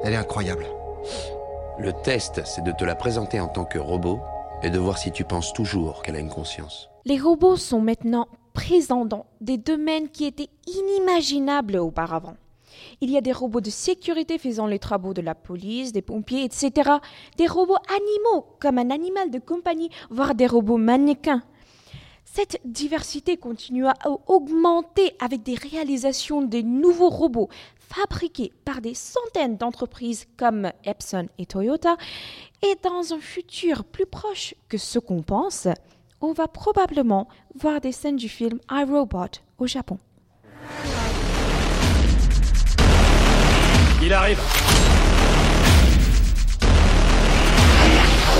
[0.04, 0.66] Elle est incroyable.
[1.78, 4.20] Le test, c'est de te la présenter en tant que robot
[4.64, 6.90] et de voir si tu penses toujours qu'elle a une conscience.
[7.06, 12.34] Les robots sont maintenant présents dans des domaines qui étaient inimaginables auparavant.
[13.02, 16.44] Il y a des robots de sécurité faisant les travaux de la police, des pompiers,
[16.44, 16.92] etc.
[17.38, 21.44] Des robots animaux, comme un animal de compagnie, voire des robots mannequins.
[22.26, 23.96] Cette diversité continue à
[24.26, 31.46] augmenter avec des réalisations de nouveaux robots fabriqués par des centaines d'entreprises comme Epson et
[31.46, 31.96] Toyota.
[32.64, 35.68] Et dans un futur plus proche que ce qu'on pense,
[36.22, 40.00] on va probablement voir des scènes du film iRobot au Japon.
[44.06, 44.38] Il arrive.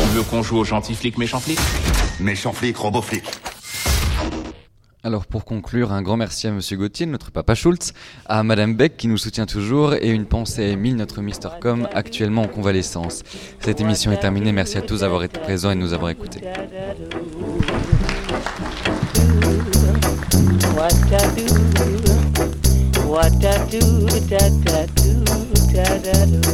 [0.02, 1.58] Tu veux qu'on joue au gentil flic méchant flic
[2.20, 3.24] Méchant flic, robot flic.
[5.04, 7.94] Alors pour conclure, un grand merci à Monsieur Gauthier, notre papa Schultz,
[8.26, 11.88] à Madame Beck qui nous soutient toujours et une pensée à Emile, notre Mister Com,
[11.94, 13.24] actuellement en convalescence.
[13.62, 16.42] Cette émission est terminée, merci à tous d'avoir été présents et de nous avoir écoutés.
[20.76, 20.90] What
[23.14, 23.80] what da do
[24.28, 25.24] da da do
[25.72, 26.42] da da do.
[26.42, 26.50] do.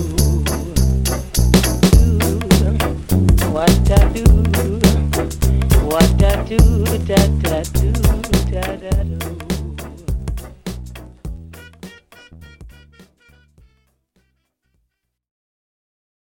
[3.53, 4.26] What da do?
[5.88, 6.60] What da do
[7.07, 7.91] da da do
[8.51, 9.49] da da do.